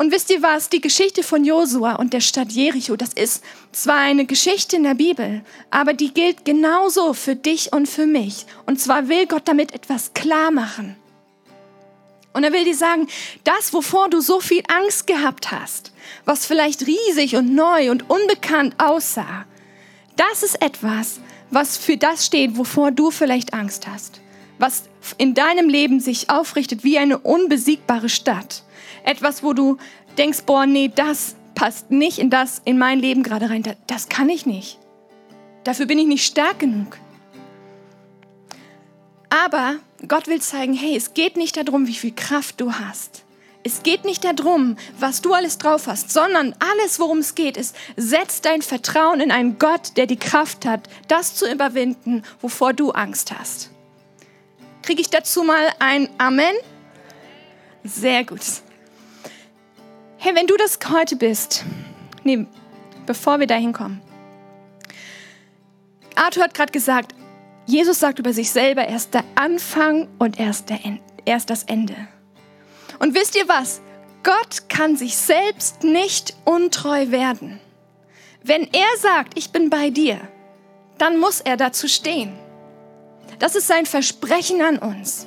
Und 0.03 0.11
wisst 0.11 0.31
ihr 0.31 0.43
was? 0.43 0.69
Die 0.69 0.81
Geschichte 0.81 1.23
von 1.23 1.45
Josua 1.45 1.95
und 1.95 2.13
der 2.13 2.19
Stadt 2.19 2.51
Jericho, 2.51 2.97
das 2.97 3.13
ist 3.13 3.45
zwar 3.71 3.99
eine 3.99 4.27
Geschichte 4.27 4.75
in 4.75 4.83
der 4.83 4.95
Bibel, 4.95 5.45
aber 5.71 5.95
die 5.95 6.13
gilt 6.13 6.45
genauso 6.45 7.15
für 7.15 7.37
dich 7.37 7.73
und 7.73 7.89
für 7.89 8.07
mich. 8.07 8.47
Und 8.67 8.81
zwar 8.81 9.09
will 9.09 9.27
Gott 9.27 9.43
damit 9.45 9.73
etwas 9.73 10.13
klar 10.13 10.51
machen. 10.51 10.97
Und 12.33 12.43
er 12.43 12.53
will 12.53 12.65
dir 12.65 12.75
sagen, 12.75 13.07
das, 13.45 13.73
wovor 13.73 14.11
du 14.11 14.21
so 14.21 14.41
viel 14.41 14.65
Angst 14.67 15.07
gehabt 15.07 15.53
hast, 15.53 15.93
was 16.25 16.47
vielleicht 16.47 16.85
riesig 16.85 17.37
und 17.37 17.55
neu 17.55 17.93
und 17.93 18.11
unbekannt 18.11 18.75
aussah, 18.79 19.47
das 20.17 20.43
ist 20.43 20.61
etwas, 20.61 21.21
was 21.53 21.77
für 21.77 21.97
das 21.97 22.27
steht, 22.27 22.57
wovor 22.57 22.91
du 22.91 23.13
vielleicht 23.13 23.55
Angst 23.55 23.87
hast. 23.87 24.21
Was 24.59 24.83
in 25.17 25.35
deinem 25.35 25.69
Leben 25.69 26.01
sich 26.01 26.29
aufrichtet 26.29 26.83
wie 26.83 26.99
eine 26.99 27.19
unbesiegbare 27.19 28.09
Stadt 28.09 28.65
etwas, 29.05 29.43
wo 29.43 29.53
du 29.53 29.77
denkst, 30.19 30.43
boah, 30.47 30.67
nee, 30.67 30.91
das 30.95 31.37
passt 31.55 31.91
nicht 31.91 32.19
in 32.19 32.31
das, 32.31 32.61
in 32.65 32.79
mein 32.79 32.99
Leben 32.99 33.23
gerade 33.23 33.51
rein. 33.51 33.63
Das 33.87 34.09
kann 34.09 34.29
ich 34.29 34.47
nicht. 34.47 34.79
Dafür 35.65 35.87
bin 35.87 35.99
ich 35.99 36.07
nicht 36.07 36.27
stark 36.27 36.59
genug. 36.59 36.99
Aber 39.31 39.77
Gott 40.09 40.27
will 40.27 40.41
zeigen, 40.41 40.75
hey, 40.75 40.97
es 40.97 41.15
geht 41.15 41.37
nicht 41.37 41.57
darum, 41.57 41.87
wie 41.87 41.95
viel 41.95 42.15
Kraft 42.15 42.61
du 42.61 42.73
hast. 42.73 43.25
Es 43.65 43.85
geht 43.85 44.05
nicht 44.05 44.25
darum, 44.25 44.77
was 44.99 45.23
du 45.23 45.35
alles 45.35 45.57
drauf 45.57 45.87
hast, 45.87 46.11
sondern 46.11 46.55
alles, 46.59 46.99
worum 46.99 47.19
es 47.19 47.37
geht, 47.37 47.57
ist, 47.57 47.77
setz 47.97 48.41
dein 48.41 48.61
Vertrauen 48.61 49.21
in 49.21 49.31
einen 49.31 49.59
Gott, 49.59 49.97
der 49.97 50.07
die 50.07 50.19
Kraft 50.19 50.67
hat, 50.67 50.89
das 51.07 51.37
zu 51.37 51.51
überwinden, 51.51 52.25
wovor 52.41 52.73
du 52.73 52.91
Angst 52.91 53.33
hast. 53.39 53.71
Kriege 54.83 55.01
ich 55.01 55.11
dazu 55.11 55.45
mal 55.45 55.69
ein 55.79 56.09
Amen? 56.19 56.55
Sehr 57.85 58.25
gut. 58.25 58.41
Hey, 60.25 60.37
wenn 60.37 60.47
du 60.47 60.57
das 60.57 60.79
heute 60.89 61.17
bist, 61.17 61.65
nee, 62.23 62.47
bevor 63.07 63.41
wir 63.41 63.49
dahin 63.49 63.73
kommen. 63.73 64.01
Arthur 66.15 66.45
hat 66.45 66.55
gerade 66.55 66.71
gesagt, 66.71 67.13
Jesus 67.67 67.99
sagt 67.99 68.21
über 68.21 68.33
sich 68.33 68.53
selber, 68.53 68.83
er 68.83 68.95
ist 68.95 69.15
der 69.15 69.25
Anfang 69.35 70.07
und 70.21 70.39
er 70.39 70.51
ist, 70.51 70.71
der 70.71 70.79
er 71.25 71.37
ist 71.37 71.51
das 71.51 71.65
Ende. 71.65 71.97
Und 73.01 73.17
wisst 73.17 73.35
ihr 73.35 73.49
was? 73.49 73.81
Gott 74.23 74.69
kann 74.69 74.95
sich 74.97 75.17
selbst 75.17 75.83
nicht 75.83 76.37
untreu 76.45 77.11
werden. 77.11 77.59
Wenn 78.45 78.63
er 78.73 78.97
sagt, 79.01 79.37
ich 79.37 79.51
bin 79.51 79.71
bei 79.71 79.91
dir, 79.91 80.21
dann 80.99 81.19
muss 81.19 81.41
er 81.41 81.57
dazu 81.57 81.89
stehen. 81.89 82.33
Das 83.41 83.57
ist 83.57 83.67
sein 83.67 83.87
Versprechen 83.87 84.63
an 84.63 84.79
uns. 84.79 85.27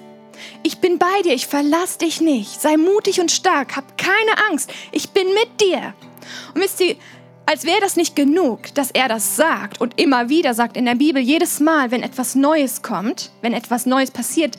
Ich 0.64 0.80
bin 0.80 0.98
bei 0.98 1.22
dir, 1.24 1.34
ich 1.34 1.48
verlass 1.48 1.98
dich 1.98 2.22
nicht. 2.22 2.62
Sei 2.62 2.78
mutig 2.78 3.20
und 3.20 3.32
stark, 3.32 3.76
hab 3.76 3.98
keine 3.98 4.50
Angst, 4.50 4.72
ich 4.92 5.10
bin 5.10 5.28
mit 5.34 5.62
dir. 5.62 5.94
Und 6.54 6.62
wisst 6.62 6.82
ihr, 6.82 6.96
als 7.46 7.66
wäre 7.66 7.80
das 7.80 7.96
nicht 7.96 8.16
genug, 8.16 8.74
dass 8.74 8.92
er 8.92 9.08
das 9.08 9.36
sagt 9.36 9.80
und 9.80 10.00
immer 10.00 10.30
wieder 10.30 10.54
sagt 10.54 10.78
in 10.78 10.86
der 10.86 10.96
Bibel, 10.96 11.22
jedes 11.22 11.60
Mal, 11.60 11.92
wenn 11.92 12.02
etwas 12.02 12.36
Neues 12.36 12.82
kommt, 12.82 13.32
wenn 13.42 13.54
etwas 13.54 13.86
Neues 13.86 14.10
passiert, 14.10 14.58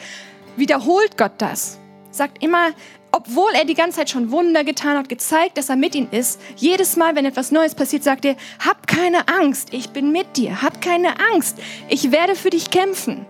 wiederholt 0.56 1.18
Gott 1.18 1.32
das. 1.38 1.78
Sagt 2.12 2.42
immer, 2.42 2.70
obwohl 3.12 3.50
er 3.54 3.64
die 3.64 3.74
ganze 3.74 3.98
Zeit 3.98 4.10
schon 4.10 4.30
Wunder 4.30 4.62
getan 4.62 4.96
hat, 4.96 5.08
gezeigt, 5.08 5.58
dass 5.58 5.68
er 5.68 5.76
mit 5.76 5.94
ihm 5.94 6.08
ist, 6.10 6.40
jedes 6.56 6.96
Mal, 6.96 7.16
wenn 7.16 7.24
etwas 7.24 7.50
Neues 7.50 7.74
passiert, 7.74 8.04
sagt 8.04 8.24
er, 8.24 8.36
hab 8.64 8.86
keine 8.86 9.26
Angst, 9.28 9.72
ich 9.72 9.90
bin 9.90 10.12
mit 10.12 10.36
dir, 10.36 10.62
hab 10.62 10.80
keine 10.80 11.14
Angst, 11.32 11.58
ich 11.88 12.12
werde 12.12 12.34
für 12.34 12.50
dich 12.50 12.70
kämpfen. 12.70 13.26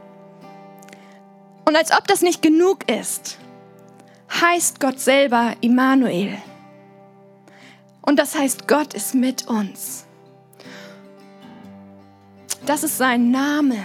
Und 1.67 1.77
als 1.77 1.93
ob 1.93 2.07
das 2.07 2.23
nicht 2.23 2.41
genug 2.41 2.91
ist, 2.91 3.39
heißt 4.41 4.81
Gott 4.81 4.99
selber 4.99 5.55
Immanuel. 5.61 6.39
Und 8.01 8.19
das 8.19 8.39
heißt, 8.39 8.67
Gott 8.67 8.95
ist 8.95 9.15
mit 9.15 9.47
uns. 9.49 10.07
Das 12.65 12.83
ist 12.83 12.97
sein 12.97 13.31
Name. 13.31 13.77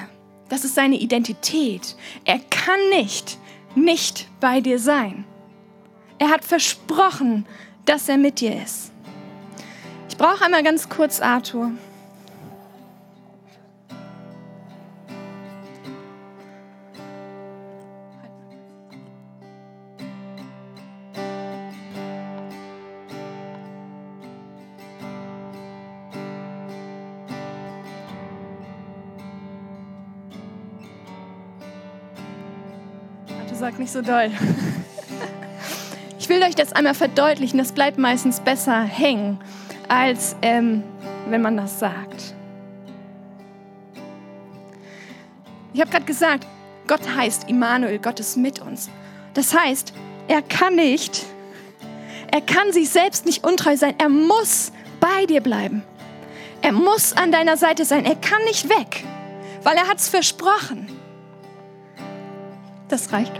Das 0.47 0.63
ist 0.63 0.75
seine 0.75 0.95
Identität. 0.95 1.95
Er 2.23 2.39
kann 2.49 2.79
nicht 2.89 3.37
nicht 3.75 4.27
bei 4.39 4.61
dir 4.61 4.79
sein. 4.79 5.25
Er 6.17 6.29
hat 6.29 6.43
versprochen, 6.43 7.45
dass 7.85 8.09
er 8.09 8.17
mit 8.17 8.41
dir 8.41 8.61
ist. 8.61 8.91
Ich 10.09 10.17
brauche 10.17 10.45
einmal 10.45 10.63
ganz 10.63 10.89
kurz 10.89 11.19
Arthur. 11.19 11.71
Sagt 33.61 33.77
nicht 33.77 33.91
so 33.91 34.01
doll. 34.01 34.31
Ich 36.17 36.27
will 36.29 36.41
euch 36.41 36.55
das 36.55 36.73
einmal 36.73 36.95
verdeutlichen. 36.95 37.59
Das 37.59 37.73
bleibt 37.73 37.99
meistens 37.99 38.39
besser 38.39 38.81
hängen, 38.81 39.39
als 39.87 40.35
ähm, 40.41 40.81
wenn 41.27 41.43
man 41.43 41.57
das 41.57 41.77
sagt. 41.77 42.33
Ich 45.73 45.79
habe 45.79 45.91
gerade 45.91 46.05
gesagt, 46.05 46.47
Gott 46.87 47.01
heißt 47.15 47.51
Immanuel, 47.51 47.99
Gott 47.99 48.19
ist 48.19 48.35
mit 48.35 48.59
uns. 48.59 48.89
Das 49.35 49.55
heißt, 49.55 49.93
er 50.27 50.41
kann 50.41 50.75
nicht, 50.75 51.23
er 52.31 52.41
kann 52.41 52.73
sich 52.73 52.89
selbst 52.89 53.27
nicht 53.27 53.43
untreu 53.43 53.77
sein. 53.77 53.93
Er 53.99 54.09
muss 54.09 54.71
bei 54.99 55.27
dir 55.27 55.41
bleiben. 55.41 55.83
Er 56.63 56.71
muss 56.71 57.13
an 57.13 57.31
deiner 57.31 57.57
Seite 57.57 57.85
sein. 57.85 58.05
Er 58.05 58.15
kann 58.15 58.43
nicht 58.45 58.69
weg, 58.69 59.03
weil 59.61 59.77
er 59.77 59.87
hat 59.87 59.99
es 59.99 60.09
versprochen. 60.09 60.89
Das 62.89 63.13
reicht. 63.13 63.39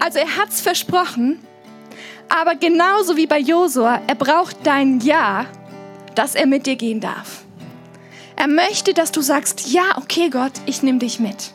Also 0.00 0.18
er 0.18 0.36
hat 0.36 0.48
es 0.48 0.60
versprochen, 0.60 1.38
aber 2.28 2.54
genauso 2.54 3.16
wie 3.16 3.26
bei 3.26 3.38
Josua, 3.38 4.00
er 4.06 4.14
braucht 4.14 4.56
dein 4.64 5.00
Ja, 5.00 5.46
dass 6.14 6.34
er 6.34 6.46
mit 6.46 6.66
dir 6.66 6.76
gehen 6.76 7.00
darf. 7.00 7.44
Er 8.36 8.48
möchte, 8.48 8.94
dass 8.94 9.12
du 9.12 9.20
sagst, 9.20 9.70
ja, 9.70 9.82
okay 9.96 10.30
Gott, 10.30 10.52
ich 10.64 10.82
nehme 10.82 10.98
dich 10.98 11.20
mit. 11.20 11.52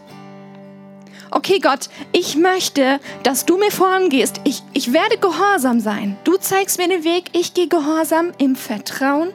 Okay 1.31 1.59
Gott, 1.59 1.89
ich 2.11 2.35
möchte, 2.35 2.99
dass 3.23 3.45
du 3.45 3.57
mir 3.57 3.71
vorangehst. 3.71 4.39
Ich, 4.43 4.61
ich 4.73 4.93
werde 4.93 5.17
gehorsam 5.17 5.79
sein. 5.79 6.15
Du 6.23 6.37
zeigst 6.37 6.77
mir 6.77 6.87
den 6.87 7.03
Weg, 7.03 7.25
ich 7.33 7.53
gehe 7.53 7.67
gehorsam 7.67 8.31
im 8.37 8.55
Vertrauen. 8.55 9.33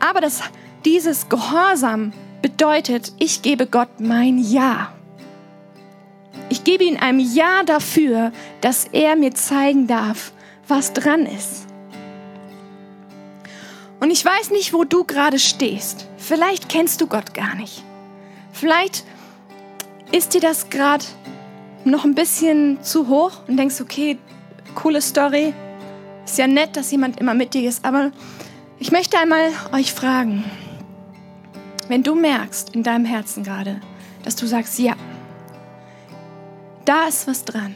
Aber 0.00 0.20
das, 0.20 0.40
dieses 0.84 1.28
Gehorsam 1.28 2.12
bedeutet, 2.42 3.12
ich 3.18 3.42
gebe 3.42 3.66
Gott 3.66 4.00
mein 4.00 4.38
Ja. 4.38 4.92
Ich 6.60 6.64
gebe 6.64 6.84
ihm 6.84 6.98
ein 7.00 7.18
Ja 7.20 7.62
dafür, 7.64 8.32
dass 8.60 8.84
er 8.92 9.16
mir 9.16 9.34
zeigen 9.34 9.86
darf, 9.86 10.30
was 10.68 10.92
dran 10.92 11.24
ist. 11.24 11.66
Und 13.98 14.10
ich 14.10 14.22
weiß 14.22 14.50
nicht, 14.50 14.74
wo 14.74 14.84
du 14.84 15.04
gerade 15.04 15.38
stehst. 15.38 16.06
Vielleicht 16.18 16.68
kennst 16.68 17.00
du 17.00 17.06
Gott 17.06 17.32
gar 17.32 17.54
nicht. 17.54 17.82
Vielleicht 18.52 19.04
ist 20.12 20.34
dir 20.34 20.42
das 20.42 20.68
gerade 20.68 21.02
noch 21.86 22.04
ein 22.04 22.14
bisschen 22.14 22.82
zu 22.82 23.08
hoch 23.08 23.32
und 23.48 23.56
denkst, 23.56 23.80
okay, 23.80 24.18
coole 24.74 25.00
Story. 25.00 25.54
Ist 26.26 26.36
ja 26.36 26.46
nett, 26.46 26.76
dass 26.76 26.90
jemand 26.90 27.18
immer 27.18 27.32
mit 27.32 27.54
dir 27.54 27.66
ist, 27.66 27.86
aber 27.86 28.12
ich 28.78 28.92
möchte 28.92 29.18
einmal 29.18 29.48
euch 29.72 29.94
fragen, 29.94 30.44
wenn 31.88 32.02
du 32.02 32.14
merkst 32.14 32.74
in 32.74 32.82
deinem 32.82 33.06
Herzen 33.06 33.44
gerade, 33.44 33.80
dass 34.24 34.36
du 34.36 34.44
sagst, 34.44 34.78
ja, 34.78 34.94
da 36.84 37.06
ist 37.08 37.26
was 37.26 37.44
dran. 37.44 37.74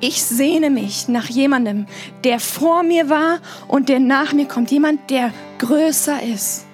Ich 0.00 0.22
sehne 0.22 0.70
mich 0.70 1.08
nach 1.08 1.28
jemandem, 1.28 1.86
der 2.22 2.38
vor 2.38 2.82
mir 2.82 3.08
war 3.08 3.38
und 3.66 3.88
der 3.88 3.98
nach 3.98 4.32
mir 4.32 4.46
kommt. 4.46 4.70
Jemand, 4.70 5.10
der 5.10 5.32
größer 5.58 6.22
ist 6.22 6.66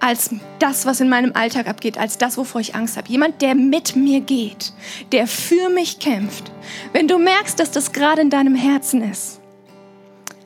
als 0.00 0.30
das, 0.58 0.84
was 0.84 1.00
in 1.00 1.08
meinem 1.08 1.32
Alltag 1.34 1.66
abgeht, 1.66 1.96
als 1.96 2.18
das, 2.18 2.36
wovor 2.36 2.60
ich 2.60 2.74
Angst 2.74 2.96
habe. 2.96 3.08
Jemand, 3.08 3.40
der 3.40 3.54
mit 3.54 3.96
mir 3.96 4.20
geht, 4.20 4.72
der 5.12 5.26
für 5.26 5.70
mich 5.70 5.98
kämpft. 5.98 6.50
Wenn 6.92 7.08
du 7.08 7.18
merkst, 7.18 7.58
dass 7.58 7.70
das 7.70 7.92
gerade 7.92 8.20
in 8.20 8.28
deinem 8.28 8.54
Herzen 8.54 9.02
ist, 9.08 9.40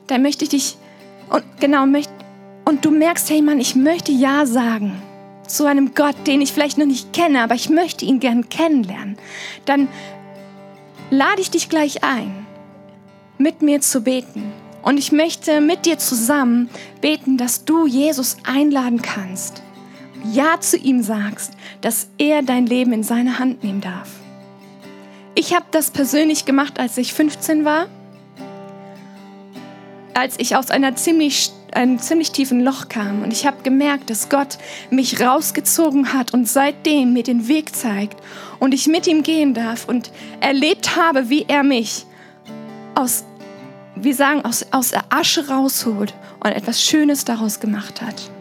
dann 0.07 0.21
möchte 0.21 0.45
ich 0.45 0.49
dich, 0.49 0.77
und 1.29 1.43
genau, 1.59 1.83
und 1.83 2.85
du 2.85 2.91
merkst, 2.91 3.29
hey 3.29 3.41
Mann, 3.41 3.59
ich 3.59 3.75
möchte 3.75 4.11
Ja 4.11 4.45
sagen 4.45 5.01
zu 5.45 5.65
einem 5.65 5.93
Gott, 5.95 6.15
den 6.27 6.41
ich 6.41 6.53
vielleicht 6.53 6.77
noch 6.77 6.85
nicht 6.85 7.11
kenne, 7.11 7.41
aber 7.41 7.55
ich 7.55 7.69
möchte 7.69 8.05
ihn 8.05 8.19
gern 8.19 8.49
kennenlernen, 8.49 9.17
dann 9.65 9.87
lade 11.09 11.41
ich 11.41 11.51
dich 11.51 11.69
gleich 11.69 12.03
ein, 12.03 12.45
mit 13.37 13.61
mir 13.61 13.81
zu 13.81 14.01
beten. 14.01 14.51
Und 14.81 14.97
ich 14.97 15.11
möchte 15.11 15.59
mit 15.61 15.85
dir 15.85 15.97
zusammen 15.97 16.69
beten, 17.01 17.37
dass 17.37 17.65
du 17.65 17.85
Jesus 17.85 18.37
einladen 18.45 19.01
kannst. 19.01 19.61
Ja 20.31 20.59
zu 20.59 20.77
ihm 20.77 21.01
sagst, 21.01 21.53
dass 21.81 22.09
er 22.17 22.41
dein 22.43 22.65
Leben 22.65 22.93
in 22.93 23.03
seine 23.03 23.39
Hand 23.39 23.63
nehmen 23.63 23.81
darf. 23.81 24.09
Ich 25.35 25.53
habe 25.53 25.65
das 25.71 25.91
persönlich 25.91 26.45
gemacht, 26.45 26.79
als 26.79 26.97
ich 26.97 27.13
15 27.13 27.65
war, 27.65 27.87
als 30.13 30.37
ich 30.37 30.55
aus 30.55 30.69
einer 30.71 30.95
ziemlich, 30.95 31.51
einem 31.75 31.99
ziemlich 31.99 32.31
tiefen 32.31 32.61
Loch 32.61 32.89
kam. 32.89 33.23
Und 33.23 33.31
ich 33.31 33.45
habe 33.45 33.63
gemerkt, 33.63 34.09
dass 34.09 34.29
Gott 34.29 34.57
mich 34.89 35.21
rausgezogen 35.21 36.13
hat 36.13 36.33
und 36.33 36.47
seitdem 36.47 37.13
mir 37.13 37.23
den 37.23 37.47
Weg 37.47 37.75
zeigt 37.75 38.17
und 38.59 38.73
ich 38.73 38.87
mit 38.87 39.07
ihm 39.07 39.23
gehen 39.23 39.53
darf 39.53 39.87
und 39.87 40.11
erlebt 40.39 40.95
habe, 40.95 41.29
wie 41.29 41.45
er 41.47 41.63
mich 41.63 42.05
aus, 42.95 43.23
wir 43.95 44.15
sagen, 44.15 44.43
aus, 44.45 44.65
aus 44.71 44.89
der 44.89 45.05
Asche 45.09 45.47
rausholt 45.47 46.13
und 46.43 46.51
etwas 46.51 46.83
Schönes 46.83 47.25
daraus 47.25 47.59
gemacht 47.59 48.01
hat. 48.01 48.31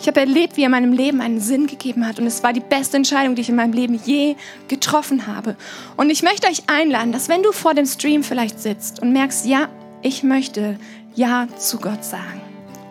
Ich 0.00 0.06
habe 0.06 0.20
erlebt, 0.20 0.56
wie 0.56 0.62
er 0.62 0.68
meinem 0.68 0.92
Leben 0.92 1.20
einen 1.20 1.40
Sinn 1.40 1.66
gegeben 1.66 2.06
hat 2.06 2.20
und 2.20 2.26
es 2.26 2.42
war 2.42 2.52
die 2.52 2.60
beste 2.60 2.96
Entscheidung, 2.96 3.34
die 3.34 3.42
ich 3.42 3.48
in 3.48 3.56
meinem 3.56 3.72
Leben 3.72 4.00
je 4.04 4.36
getroffen 4.68 5.26
habe. 5.26 5.56
Und 5.96 6.10
ich 6.10 6.22
möchte 6.22 6.46
euch 6.46 6.62
einladen, 6.68 7.10
dass 7.10 7.28
wenn 7.28 7.42
du 7.42 7.50
vor 7.50 7.74
dem 7.74 7.84
Stream 7.84 8.22
vielleicht 8.22 8.60
sitzt 8.60 9.02
und 9.02 9.12
merkst, 9.12 9.44
ja, 9.46 9.68
ich 10.00 10.22
möchte 10.22 10.78
Ja 11.18 11.48
zu 11.56 11.78
Gott 11.78 12.04
sagen 12.04 12.40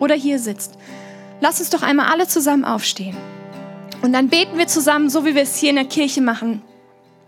oder 0.00 0.14
hier 0.14 0.38
sitzt, 0.38 0.74
lass 1.40 1.60
uns 1.60 1.70
doch 1.70 1.80
einmal 1.80 2.12
alle 2.12 2.28
zusammen 2.28 2.66
aufstehen. 2.66 3.16
Und 4.02 4.12
dann 4.12 4.28
beten 4.28 4.58
wir 4.58 4.66
zusammen, 4.66 5.08
so 5.08 5.24
wie 5.24 5.34
wir 5.34 5.40
es 5.40 5.56
hier 5.56 5.70
in 5.70 5.76
der 5.76 5.86
Kirche 5.86 6.20
machen. 6.20 6.60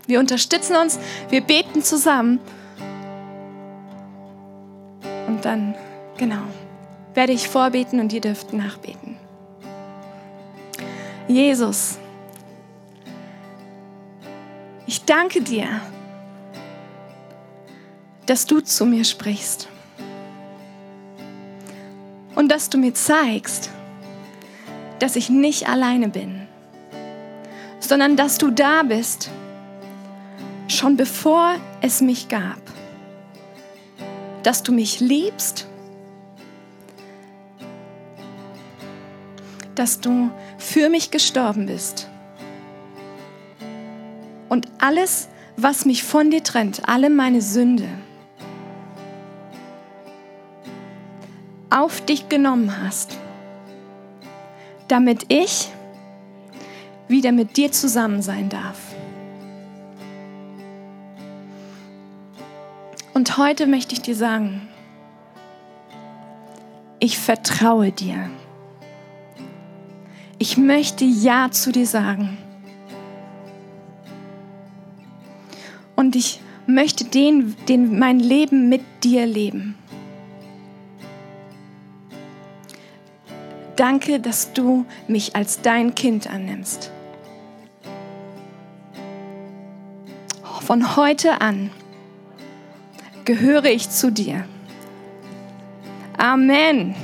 Wir 0.05 0.19
unterstützen 0.19 0.75
uns, 0.75 0.99
wir 1.29 1.41
beten 1.41 1.81
zusammen. 1.81 2.39
Und 5.25 5.43
dann, 5.43 5.73
genau, 6.17 6.43
werde 7.15 7.33
ich 7.33 7.49
vorbeten 7.49 7.99
und 7.99 8.13
ihr 8.13 8.21
dürft 8.21 8.53
nachbeten. 8.53 9.17
Jesus, 11.27 11.97
ich 14.85 15.03
danke 15.05 15.41
dir, 15.41 15.67
dass 18.27 18.45
du 18.45 18.61
zu 18.61 18.85
mir 18.85 19.03
sprichst 19.03 19.70
und 22.35 22.49
dass 22.49 22.69
du 22.69 22.77
mir 22.77 22.93
zeigst, 22.93 23.69
dass 24.99 25.15
ich 25.15 25.29
nicht 25.29 25.67
alleine 25.67 26.09
bin, 26.09 26.47
sondern 27.79 28.15
dass 28.15 28.37
du 28.37 28.51
da 28.51 28.83
bist, 28.83 29.29
schon 30.67 30.95
bevor 30.97 31.55
es 31.81 32.01
mich 32.01 32.29
gab. 32.29 32.61
dass 34.43 34.63
du 34.63 34.71
mich 34.71 34.99
liebst, 34.99 35.67
dass 39.75 39.99
du 39.99 40.31
für 40.57 40.89
mich 40.89 41.11
gestorben 41.11 41.67
bist. 41.67 42.07
Und 44.49 44.67
alles, 44.79 45.29
was 45.57 45.85
mich 45.85 46.03
von 46.03 46.29
dir 46.29 46.43
trennt, 46.43 46.87
alle 46.87 47.09
meine 47.09 47.41
Sünde, 47.41 47.87
auf 51.71 52.01
dich 52.01 52.29
genommen 52.29 52.83
hast, 52.83 53.17
damit 54.87 55.25
ich 55.29 55.69
wieder 57.07 57.31
mit 57.31 57.57
dir 57.57 57.71
zusammen 57.71 58.21
sein 58.21 58.49
darf. 58.49 58.77
Und 63.13 63.37
heute 63.37 63.67
möchte 63.67 63.93
ich 63.93 64.01
dir 64.01 64.15
sagen, 64.15 64.67
ich 66.99 67.17
vertraue 67.17 67.91
dir. 67.91 68.29
Ich 70.37 70.57
möchte 70.57 71.05
Ja 71.05 71.51
zu 71.51 71.71
dir 71.71 71.85
sagen. 71.87 72.37
Und 75.95 76.15
ich 76.15 76.39
möchte 76.67 77.05
den, 77.05 77.55
den, 77.67 77.99
mein 77.99 78.19
Leben 78.19 78.69
mit 78.69 78.81
dir 79.03 79.25
leben. 79.25 79.75
Danke, 83.75 84.19
dass 84.19 84.53
du 84.53 84.85
mich 85.07 85.35
als 85.35 85.61
dein 85.61 85.95
Kind 85.95 86.29
annimmst. 86.29 86.91
Von 90.61 90.95
heute 90.95 91.41
an 91.41 91.71
gehöre 93.25 93.65
ich 93.65 93.89
zu 93.89 94.11
dir. 94.11 94.45
Amen. 96.17 96.95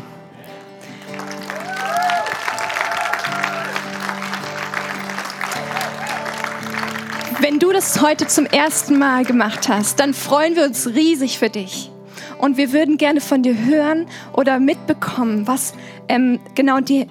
Wenn 7.39 7.59
du 7.59 7.71
das 7.71 8.01
heute 8.01 8.27
zum 8.27 8.45
ersten 8.45 8.99
Mal 8.99 9.23
gemacht 9.23 9.69
hast, 9.69 9.99
dann 9.99 10.13
freuen 10.13 10.55
wir 10.55 10.65
uns 10.65 10.87
riesig 10.87 11.39
für 11.39 11.49
dich. 11.49 11.91
Und 12.39 12.57
wir 12.57 12.71
würden 12.71 12.97
gerne 12.97 13.21
von 13.21 13.43
dir 13.43 13.57
hören 13.57 14.05
oder 14.33 14.59
mitbekommen, 14.59 15.47
was 15.47 15.73
ähm, 16.07 16.39
genau 16.55 16.79
dir, 16.79 17.07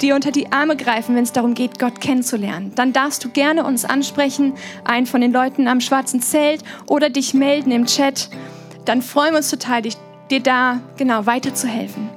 dir 0.00 0.14
unter 0.14 0.30
die 0.30 0.52
Arme 0.52 0.76
greifen, 0.76 1.14
wenn 1.16 1.24
es 1.24 1.32
darum 1.32 1.54
geht, 1.54 1.78
Gott 1.78 2.00
kennenzulernen. 2.00 2.72
Dann 2.74 2.92
darfst 2.92 3.24
du 3.24 3.28
gerne 3.28 3.64
uns 3.64 3.84
ansprechen, 3.84 4.54
einen 4.84 5.06
von 5.06 5.20
den 5.20 5.32
Leuten 5.32 5.68
am 5.68 5.80
schwarzen 5.80 6.20
Zelt 6.22 6.62
oder 6.86 7.10
dich 7.10 7.34
melden 7.34 7.70
im 7.72 7.86
Chat. 7.86 8.30
Dann 8.84 9.02
freuen 9.02 9.32
wir 9.32 9.38
uns 9.38 9.50
total, 9.50 9.82
dich, 9.82 9.96
dir 10.30 10.40
da 10.40 10.80
genau 10.96 11.26
weiterzuhelfen. 11.26 12.08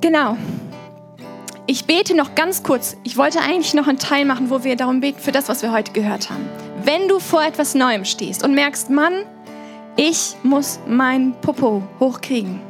Genau. 0.00 0.36
Ich 1.66 1.84
bete 1.84 2.16
noch 2.16 2.34
ganz 2.34 2.62
kurz. 2.64 2.96
Ich 3.04 3.16
wollte 3.16 3.40
eigentlich 3.40 3.74
noch 3.74 3.86
einen 3.86 3.98
Teil 3.98 4.24
machen, 4.24 4.50
wo 4.50 4.64
wir 4.64 4.74
darum 4.74 5.00
beten 5.00 5.20
für 5.20 5.30
das, 5.30 5.48
was 5.48 5.62
wir 5.62 5.70
heute 5.70 5.92
gehört 5.92 6.30
haben. 6.30 6.48
Wenn 6.82 7.06
du 7.06 7.20
vor 7.20 7.44
etwas 7.44 7.74
Neuem 7.74 8.04
stehst 8.04 8.42
und 8.42 8.54
merkst, 8.54 8.90
Mann, 8.90 9.12
ich 9.96 10.36
muss 10.42 10.78
mein 10.86 11.34
Popo 11.40 11.82
hochkriegen. 11.98 12.60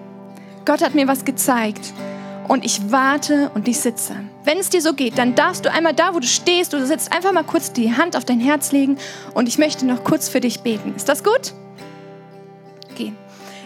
Gott 0.64 0.82
hat 0.82 0.94
mir 0.94 1.08
was 1.08 1.24
gezeigt 1.24 1.92
und 2.48 2.64
ich 2.64 2.90
warte 2.90 3.50
und 3.54 3.68
ich 3.68 3.78
sitze. 3.78 4.16
Wenn 4.44 4.58
es 4.58 4.70
dir 4.70 4.82
so 4.82 4.94
geht, 4.94 5.18
dann 5.18 5.34
darfst 5.34 5.64
du 5.64 5.72
einmal 5.72 5.94
da, 5.94 6.14
wo 6.14 6.20
du 6.20 6.26
stehst 6.26 6.74
oder 6.74 6.86
sitzt, 6.86 7.12
einfach 7.12 7.32
mal 7.32 7.44
kurz 7.44 7.72
die 7.72 7.94
Hand 7.94 8.16
auf 8.16 8.24
dein 8.24 8.40
Herz 8.40 8.72
legen 8.72 8.96
und 9.34 9.48
ich 9.48 9.58
möchte 9.58 9.86
noch 9.86 10.04
kurz 10.04 10.28
für 10.28 10.40
dich 10.40 10.60
beten. 10.60 10.94
Ist 10.96 11.08
das 11.08 11.22
gut? 11.22 11.54
Okay. 12.92 13.12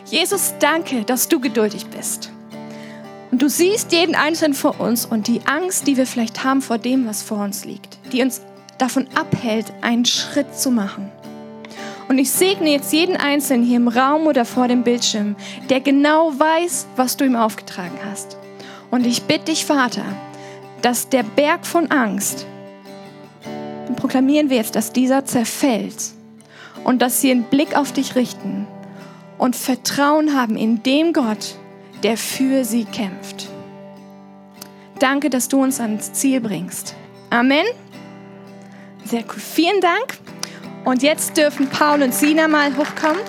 Jesus, 0.06 0.54
danke, 0.60 1.02
dass 1.04 1.28
du 1.28 1.40
geduldig 1.40 1.86
bist. 1.86 2.30
Und 3.30 3.42
du 3.42 3.48
siehst 3.48 3.90
jeden 3.92 4.14
Einzelnen 4.14 4.54
vor 4.54 4.80
uns 4.80 5.06
und 5.06 5.26
die 5.26 5.40
Angst, 5.46 5.86
die 5.86 5.96
wir 5.96 6.06
vielleicht 6.06 6.44
haben 6.44 6.62
vor 6.62 6.78
dem, 6.78 7.06
was 7.06 7.22
vor 7.22 7.38
uns 7.38 7.64
liegt, 7.64 7.98
die 8.12 8.22
uns 8.22 8.42
davon 8.78 9.08
abhält, 9.14 9.72
einen 9.80 10.04
Schritt 10.04 10.56
zu 10.56 10.70
machen. 10.70 11.10
Und 12.14 12.20
ich 12.20 12.30
segne 12.30 12.70
jetzt 12.70 12.92
jeden 12.92 13.16
Einzelnen 13.16 13.66
hier 13.66 13.76
im 13.76 13.88
Raum 13.88 14.28
oder 14.28 14.44
vor 14.44 14.68
dem 14.68 14.84
Bildschirm, 14.84 15.34
der 15.68 15.80
genau 15.80 16.32
weiß, 16.38 16.86
was 16.94 17.16
du 17.16 17.24
ihm 17.24 17.34
aufgetragen 17.34 17.98
hast. 18.08 18.36
Und 18.92 19.04
ich 19.04 19.24
bitte 19.24 19.46
dich, 19.46 19.64
Vater, 19.64 20.04
dass 20.80 21.08
der 21.08 21.24
Berg 21.24 21.66
von 21.66 21.90
Angst, 21.90 22.46
proklamieren 23.96 24.48
wir 24.48 24.58
jetzt, 24.58 24.76
dass 24.76 24.92
dieser 24.92 25.24
zerfällt 25.24 26.12
und 26.84 27.02
dass 27.02 27.20
sie 27.20 27.32
einen 27.32 27.42
Blick 27.42 27.76
auf 27.76 27.90
dich 27.90 28.14
richten 28.14 28.68
und 29.36 29.56
Vertrauen 29.56 30.36
haben 30.38 30.56
in 30.56 30.84
dem 30.84 31.14
Gott, 31.14 31.56
der 32.04 32.16
für 32.16 32.64
sie 32.64 32.84
kämpft. 32.84 33.48
Danke, 35.00 35.30
dass 35.30 35.48
du 35.48 35.60
uns 35.60 35.80
ans 35.80 36.12
Ziel 36.12 36.40
bringst. 36.40 36.94
Amen. 37.30 37.66
Sehr 39.04 39.22
cool. 39.22 39.40
Vielen 39.40 39.80
Dank. 39.80 40.23
Und 40.84 41.02
jetzt 41.02 41.36
dürfen 41.36 41.68
Paul 41.68 42.02
und 42.02 42.14
Sina 42.14 42.46
mal 42.46 42.70
hochkommen. 42.76 43.22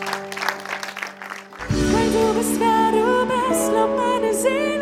Weil 1.70 2.10
du 2.12 2.34
bist, 2.38 2.60
wer 2.60 2.92
du 2.92 3.26
bist, 3.26 3.72
lob 3.72 3.98
meine 3.98 4.34
Seele. 4.34 4.75